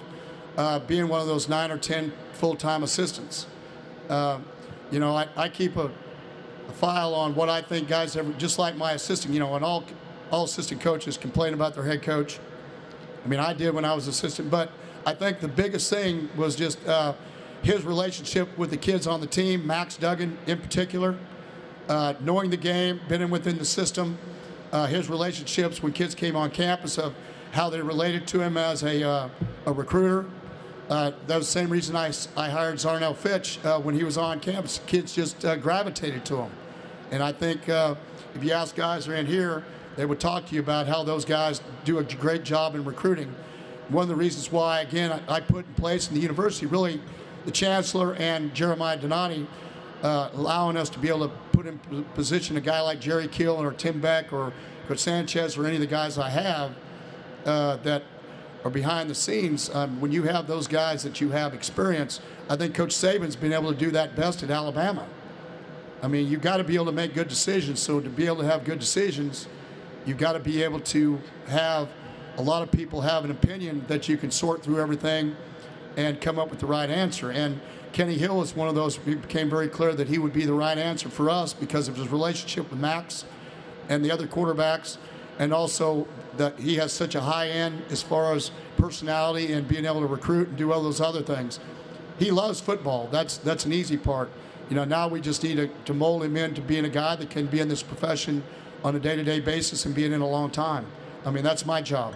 uh, 0.56 0.78
being 0.78 1.08
one 1.08 1.20
of 1.20 1.26
those 1.26 1.48
nine 1.48 1.72
or 1.72 1.76
10 1.76 2.12
full 2.34 2.54
time 2.54 2.84
assistants. 2.84 3.48
Uh, 4.08 4.38
you 4.92 5.00
know, 5.00 5.16
I, 5.16 5.26
I 5.36 5.48
keep 5.48 5.74
a, 5.76 5.90
a 6.68 6.72
file 6.72 7.16
on 7.16 7.34
what 7.34 7.48
I 7.48 7.62
think 7.62 7.88
guys 7.88 8.14
ever, 8.14 8.32
just 8.34 8.60
like 8.60 8.76
my 8.76 8.92
assistant, 8.92 9.34
you 9.34 9.40
know, 9.40 9.56
and 9.56 9.64
all, 9.64 9.82
all 10.30 10.44
assistant 10.44 10.80
coaches 10.80 11.16
complain 11.16 11.52
about 11.52 11.74
their 11.74 11.84
head 11.84 12.00
coach. 12.00 12.38
I 13.24 13.28
mean, 13.28 13.40
I 13.40 13.54
did 13.54 13.74
when 13.74 13.84
I 13.84 13.92
was 13.92 14.06
assistant, 14.06 14.52
but 14.52 14.70
I 15.04 15.14
think 15.14 15.40
the 15.40 15.48
biggest 15.48 15.90
thing 15.90 16.28
was 16.36 16.54
just 16.54 16.86
uh, 16.86 17.14
his 17.64 17.84
relationship 17.84 18.56
with 18.56 18.70
the 18.70 18.76
kids 18.76 19.08
on 19.08 19.20
the 19.20 19.26
team, 19.26 19.66
Max 19.66 19.96
Duggan 19.96 20.38
in 20.46 20.60
particular, 20.60 21.18
uh, 21.90 22.14
knowing 22.20 22.50
the 22.50 22.56
game, 22.56 23.00
been 23.08 23.20
in 23.20 23.30
within 23.30 23.58
the 23.58 23.64
system, 23.64 24.16
uh, 24.70 24.86
his 24.86 25.10
relationships 25.10 25.82
when 25.82 25.92
kids 25.92 26.14
came 26.14 26.36
on 26.36 26.48
campus 26.48 26.96
of 26.98 27.12
how 27.50 27.68
they 27.68 27.80
related 27.82 28.28
to 28.28 28.40
him 28.40 28.56
as 28.56 28.84
a, 28.84 29.02
uh, 29.02 29.28
a 29.66 29.72
recruiter. 29.72 30.24
Uh, 30.88 31.10
that 31.26 31.36
was 31.36 31.46
the 31.46 31.52
same 31.52 31.68
reason 31.68 31.96
I, 31.96 32.12
I 32.36 32.48
hired 32.48 32.76
Zarnell 32.76 33.16
Fitch 33.16 33.58
uh, 33.64 33.80
when 33.80 33.96
he 33.96 34.04
was 34.04 34.16
on 34.16 34.38
campus. 34.38 34.80
Kids 34.86 35.12
just 35.12 35.44
uh, 35.44 35.56
gravitated 35.56 36.24
to 36.26 36.36
him. 36.36 36.50
And 37.10 37.24
I 37.24 37.32
think 37.32 37.68
uh, 37.68 37.96
if 38.36 38.44
you 38.44 38.52
ask 38.52 38.76
guys 38.76 39.08
around 39.08 39.26
here, 39.26 39.64
they 39.96 40.06
would 40.06 40.20
talk 40.20 40.46
to 40.46 40.54
you 40.54 40.60
about 40.60 40.86
how 40.86 41.02
those 41.02 41.24
guys 41.24 41.60
do 41.84 41.98
a 41.98 42.04
great 42.04 42.44
job 42.44 42.76
in 42.76 42.84
recruiting. 42.84 43.34
One 43.88 44.02
of 44.02 44.08
the 44.08 44.14
reasons 44.14 44.52
why, 44.52 44.82
again, 44.82 45.20
I, 45.28 45.36
I 45.36 45.40
put 45.40 45.66
in 45.66 45.74
place 45.74 46.06
in 46.06 46.14
the 46.14 46.20
university, 46.20 46.66
really, 46.66 47.00
the 47.46 47.50
chancellor 47.50 48.14
and 48.14 48.54
Jeremiah 48.54 48.96
Donati 48.96 49.48
allowing 50.02 50.76
us 50.76 50.88
to 50.88 50.98
be 50.98 51.08
able 51.08 51.28
to 51.28 51.49
put 51.62 51.66
in 51.92 52.04
position 52.14 52.56
a 52.56 52.60
guy 52.60 52.80
like 52.80 53.00
Jerry 53.00 53.28
Kill 53.28 53.60
or 53.60 53.72
Tim 53.72 54.00
Beck 54.00 54.32
or 54.32 54.50
Coach 54.88 55.00
Sanchez 55.00 55.58
or 55.58 55.66
any 55.66 55.76
of 55.76 55.82
the 55.82 55.86
guys 55.86 56.16
I 56.16 56.30
have 56.30 56.74
uh, 57.44 57.76
that 57.76 58.02
are 58.64 58.70
behind 58.70 59.10
the 59.10 59.14
scenes. 59.14 59.68
Um, 59.74 60.00
when 60.00 60.10
you 60.10 60.22
have 60.22 60.46
those 60.46 60.66
guys 60.66 61.02
that 61.02 61.20
you 61.20 61.30
have 61.32 61.52
experience, 61.52 62.20
I 62.48 62.56
think 62.56 62.74
Coach 62.74 62.94
Saban's 62.94 63.36
been 63.36 63.52
able 63.52 63.70
to 63.70 63.78
do 63.78 63.90
that 63.90 64.16
best 64.16 64.42
at 64.42 64.50
Alabama. 64.50 65.06
I 66.02 66.08
mean, 66.08 66.28
you've 66.28 66.40
got 66.40 66.56
to 66.56 66.64
be 66.64 66.76
able 66.76 66.86
to 66.86 66.92
make 66.92 67.12
good 67.12 67.28
decisions. 67.28 67.78
So 67.78 68.00
to 68.00 68.08
be 68.08 68.24
able 68.24 68.38
to 68.38 68.46
have 68.46 68.64
good 68.64 68.78
decisions, 68.78 69.46
you've 70.06 70.16
got 70.16 70.32
to 70.32 70.40
be 70.40 70.62
able 70.62 70.80
to 70.80 71.20
have 71.48 71.90
a 72.38 72.42
lot 72.42 72.62
of 72.62 72.72
people 72.72 73.02
have 73.02 73.26
an 73.26 73.30
opinion 73.30 73.84
that 73.88 74.08
you 74.08 74.16
can 74.16 74.30
sort 74.30 74.62
through 74.62 74.80
everything 74.80 75.36
and 76.00 76.20
come 76.20 76.38
up 76.38 76.50
with 76.50 76.60
the 76.60 76.66
right 76.66 76.88
answer. 76.88 77.30
And 77.30 77.60
Kenny 77.92 78.16
Hill 78.16 78.40
is 78.42 78.56
one 78.56 78.68
of 78.68 78.74
those. 78.74 78.98
It 79.06 79.22
became 79.22 79.50
very 79.50 79.68
clear 79.68 79.94
that 79.94 80.08
he 80.08 80.18
would 80.18 80.32
be 80.32 80.46
the 80.46 80.54
right 80.54 80.78
answer 80.78 81.08
for 81.08 81.28
us 81.28 81.52
because 81.52 81.88
of 81.88 81.96
his 81.96 82.08
relationship 82.08 82.70
with 82.70 82.80
Max 82.80 83.24
and 83.88 84.04
the 84.04 84.10
other 84.10 84.26
quarterbacks, 84.26 84.96
and 85.38 85.52
also 85.52 86.06
that 86.36 86.58
he 86.58 86.76
has 86.76 86.92
such 86.92 87.14
a 87.14 87.20
high 87.20 87.48
end 87.48 87.82
as 87.90 88.02
far 88.02 88.34
as 88.34 88.52
personality 88.76 89.52
and 89.52 89.66
being 89.66 89.84
able 89.84 90.00
to 90.00 90.06
recruit 90.06 90.48
and 90.48 90.56
do 90.56 90.72
all 90.72 90.82
those 90.82 91.00
other 91.00 91.22
things. 91.22 91.58
He 92.18 92.30
loves 92.30 92.60
football. 92.60 93.08
That's 93.10 93.38
that's 93.38 93.64
an 93.64 93.72
easy 93.72 93.96
part. 93.96 94.30
You 94.68 94.76
know, 94.76 94.84
now 94.84 95.08
we 95.08 95.20
just 95.20 95.42
need 95.42 95.56
to, 95.56 95.68
to 95.86 95.94
mold 95.94 96.22
him 96.22 96.36
into 96.36 96.60
being 96.60 96.84
a 96.84 96.88
guy 96.88 97.16
that 97.16 97.28
can 97.28 97.46
be 97.46 97.58
in 97.58 97.68
this 97.68 97.82
profession 97.82 98.44
on 98.84 98.94
a 98.94 99.00
day-to-day 99.00 99.40
basis 99.40 99.84
and 99.84 99.94
be 99.94 100.04
in 100.04 100.12
a 100.12 100.26
long 100.26 100.50
time. 100.50 100.86
I 101.26 101.30
mean, 101.32 101.42
that's 101.42 101.66
my 101.66 101.82
job. 101.82 102.14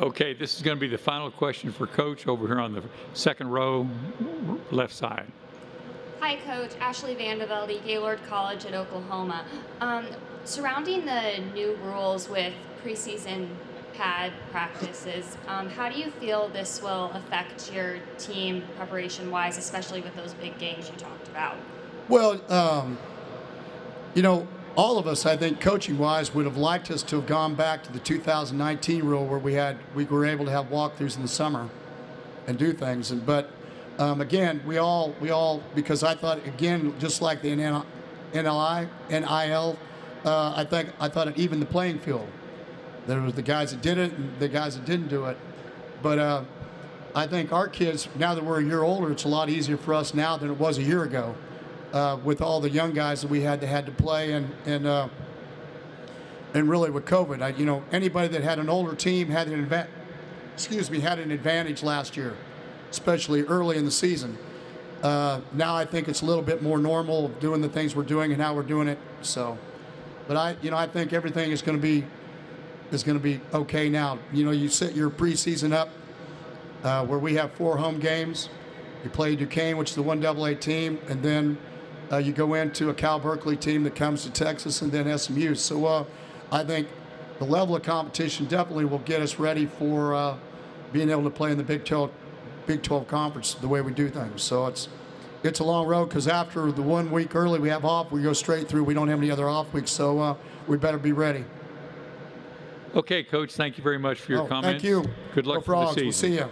Okay, 0.00 0.32
this 0.32 0.56
is 0.56 0.62
going 0.62 0.78
to 0.78 0.80
be 0.80 0.88
the 0.88 0.96
final 0.96 1.30
question 1.30 1.70
for 1.70 1.86
Coach 1.86 2.26
over 2.26 2.46
here 2.46 2.58
on 2.58 2.72
the 2.72 2.82
second 3.12 3.48
row, 3.50 3.86
left 4.70 4.94
side. 4.94 5.26
Hi, 6.20 6.36
Coach. 6.36 6.70
Ashley 6.80 7.14
Vandevelde, 7.14 7.84
Gaylord 7.84 8.18
College 8.26 8.64
at 8.64 8.72
Oklahoma. 8.72 9.44
Um, 9.82 10.06
surrounding 10.44 11.04
the 11.04 11.40
new 11.52 11.74
rules 11.82 12.30
with 12.30 12.54
preseason 12.82 13.48
pad 13.92 14.32
practices, 14.50 15.36
um, 15.46 15.68
how 15.68 15.90
do 15.90 15.98
you 15.98 16.10
feel 16.12 16.48
this 16.48 16.80
will 16.82 17.10
affect 17.12 17.70
your 17.70 17.98
team 18.16 18.62
preparation 18.78 19.30
wise, 19.30 19.58
especially 19.58 20.00
with 20.00 20.16
those 20.16 20.32
big 20.32 20.58
games 20.58 20.88
you 20.88 20.96
talked 20.96 21.28
about? 21.28 21.56
Well, 22.08 22.40
um, 22.50 22.96
you 24.14 24.22
know, 24.22 24.48
all 24.76 24.98
of 24.98 25.06
us, 25.06 25.26
I 25.26 25.36
think, 25.36 25.60
coaching 25.60 25.98
wise, 25.98 26.34
would 26.34 26.46
have 26.46 26.56
liked 26.56 26.90
us 26.90 27.02
to 27.04 27.16
have 27.16 27.26
gone 27.26 27.54
back 27.54 27.82
to 27.84 27.92
the 27.92 27.98
2019 27.98 29.02
rule 29.02 29.26
where 29.26 29.38
we 29.38 29.54
had 29.54 29.76
we 29.94 30.04
were 30.04 30.24
able 30.24 30.44
to 30.44 30.50
have 30.50 30.66
walkthroughs 30.66 31.16
in 31.16 31.22
the 31.22 31.28
summer 31.28 31.68
and 32.46 32.58
do 32.58 32.72
things. 32.72 33.10
And 33.10 33.24
but 33.24 33.50
um, 33.98 34.20
again, 34.20 34.62
we 34.66 34.78
all 34.78 35.14
we 35.20 35.30
all 35.30 35.62
because 35.74 36.02
I 36.02 36.14
thought 36.14 36.44
again, 36.46 36.94
just 36.98 37.20
like 37.20 37.42
the 37.42 37.50
NLI 37.50 38.88
NIL, 39.10 39.78
uh, 40.24 40.54
I 40.56 40.64
think 40.64 40.90
I 41.00 41.08
thought 41.08 41.28
it 41.28 41.38
evened 41.38 41.62
the 41.62 41.66
playing 41.66 41.98
field. 41.98 42.28
There 43.06 43.20
was 43.20 43.34
the 43.34 43.42
guys 43.42 43.72
that 43.72 43.82
did 43.82 43.98
it 43.98 44.12
and 44.12 44.38
the 44.38 44.48
guys 44.48 44.76
that 44.76 44.84
didn't 44.84 45.08
do 45.08 45.24
it. 45.26 45.36
But 46.02 46.18
uh, 46.18 46.44
I 47.14 47.26
think 47.26 47.52
our 47.52 47.66
kids, 47.66 48.08
now 48.16 48.34
that 48.34 48.44
we're 48.44 48.60
a 48.60 48.64
year 48.64 48.82
older, 48.82 49.10
it's 49.10 49.24
a 49.24 49.28
lot 49.28 49.48
easier 49.48 49.76
for 49.76 49.94
us 49.94 50.14
now 50.14 50.36
than 50.36 50.50
it 50.50 50.58
was 50.58 50.78
a 50.78 50.82
year 50.82 51.02
ago 51.02 51.34
uh, 51.92 52.18
with 52.22 52.40
all 52.40 52.60
the 52.60 52.70
young 52.70 52.92
guys 52.92 53.20
that 53.22 53.30
we 53.30 53.42
had 53.42 53.60
that 53.60 53.66
had 53.66 53.86
to 53.86 53.92
play 53.92 54.32
and 54.32 54.50
and 54.66 54.86
uh, 54.86 55.08
and 56.54 56.68
really 56.68 56.90
with 56.90 57.04
COVID, 57.04 57.42
I, 57.42 57.48
you 57.50 57.64
know, 57.64 57.84
anybody 57.92 58.28
that 58.28 58.42
had 58.42 58.58
an 58.58 58.68
older 58.68 58.94
team 58.94 59.28
had 59.28 59.48
an 59.48 59.66
adva- 59.66 59.86
excuse 60.54 60.90
me 60.90 61.00
had 61.00 61.18
an 61.18 61.30
advantage 61.30 61.82
last 61.82 62.16
year, 62.16 62.36
especially 62.90 63.42
early 63.42 63.76
in 63.76 63.84
the 63.84 63.90
season. 63.90 64.36
Uh, 65.02 65.40
now 65.52 65.74
I 65.74 65.84
think 65.84 66.08
it's 66.08 66.22
a 66.22 66.26
little 66.26 66.42
bit 66.42 66.62
more 66.62 66.78
normal 66.78 67.28
doing 67.28 67.60
the 67.60 67.68
things 67.68 67.96
we're 67.96 68.02
doing 68.02 68.32
and 68.32 68.42
how 68.42 68.54
we're 68.54 68.62
doing 68.62 68.88
it. 68.88 68.98
So, 69.22 69.56
but 70.28 70.36
I, 70.36 70.56
you 70.60 70.70
know, 70.70 70.76
I 70.76 70.86
think 70.86 71.12
everything 71.12 71.52
is 71.52 71.62
going 71.62 71.78
to 71.78 71.82
be 71.82 72.04
is 72.90 73.04
going 73.04 73.16
to 73.16 73.22
be 73.22 73.40
okay 73.54 73.88
now. 73.88 74.18
You 74.32 74.44
know, 74.44 74.50
you 74.50 74.68
set 74.68 74.94
your 74.94 75.10
preseason 75.10 75.72
up 75.72 75.88
uh, 76.82 77.06
where 77.06 77.18
we 77.18 77.34
have 77.34 77.52
four 77.52 77.76
home 77.76 77.98
games. 78.00 78.48
You 79.04 79.10
play 79.10 79.36
Duquesne, 79.36 79.76
which 79.76 79.90
is 79.90 79.96
the 79.96 80.02
one 80.02 80.24
AA 80.24 80.54
team, 80.54 80.98
and 81.08 81.22
then 81.22 81.56
uh, 82.12 82.16
you 82.16 82.32
go 82.32 82.54
into 82.54 82.90
a 82.90 82.94
Cal 82.94 83.20
Berkeley 83.20 83.56
team 83.56 83.84
that 83.84 83.94
comes 83.94 84.24
to 84.24 84.30
Texas, 84.30 84.82
and 84.82 84.90
then 84.90 85.16
SMU. 85.16 85.54
So 85.54 85.86
uh, 85.86 86.04
I 86.50 86.64
think 86.64 86.88
the 87.38 87.44
level 87.44 87.76
of 87.76 87.82
competition 87.82 88.46
definitely 88.46 88.84
will 88.84 88.98
get 88.98 89.20
us 89.20 89.38
ready 89.38 89.66
for 89.66 90.14
uh, 90.14 90.36
being 90.92 91.10
able 91.10 91.24
to 91.24 91.30
play 91.30 91.52
in 91.52 91.58
the 91.58 91.64
Big 91.64 91.84
12, 91.84 92.10
Big 92.66 92.82
12 92.82 93.06
conference 93.06 93.54
the 93.54 93.68
way 93.68 93.80
we 93.80 93.92
do 93.92 94.08
things. 94.08 94.42
So 94.42 94.66
it's 94.66 94.88
it's 95.42 95.60
a 95.60 95.64
long 95.64 95.86
road 95.86 96.06
because 96.06 96.28
after 96.28 96.70
the 96.70 96.82
one 96.82 97.10
week 97.10 97.34
early 97.34 97.58
we 97.58 97.70
have 97.70 97.84
off, 97.84 98.12
we 98.12 98.22
go 98.22 98.34
straight 98.34 98.68
through. 98.68 98.84
We 98.84 98.92
don't 98.92 99.08
have 99.08 99.18
any 99.18 99.30
other 99.30 99.48
off 99.48 99.72
weeks, 99.72 99.90
so 99.90 100.18
uh, 100.18 100.36
we 100.66 100.76
better 100.76 100.98
be 100.98 101.12
ready. 101.12 101.44
Okay, 102.94 103.22
Coach, 103.22 103.54
thank 103.54 103.78
you 103.78 103.84
very 103.84 103.98
much 103.98 104.20
for 104.20 104.32
your 104.32 104.42
Oh, 104.42 104.46
comments. 104.46 104.82
Thank 104.82 104.84
you. 104.84 105.04
Good 105.32 105.46
luck 105.46 105.64
Go 105.64 105.86
for 105.86 105.86
the 105.86 105.88
season. 105.92 106.04
We'll 106.04 106.12
see 106.12 106.34
you. 106.34 106.50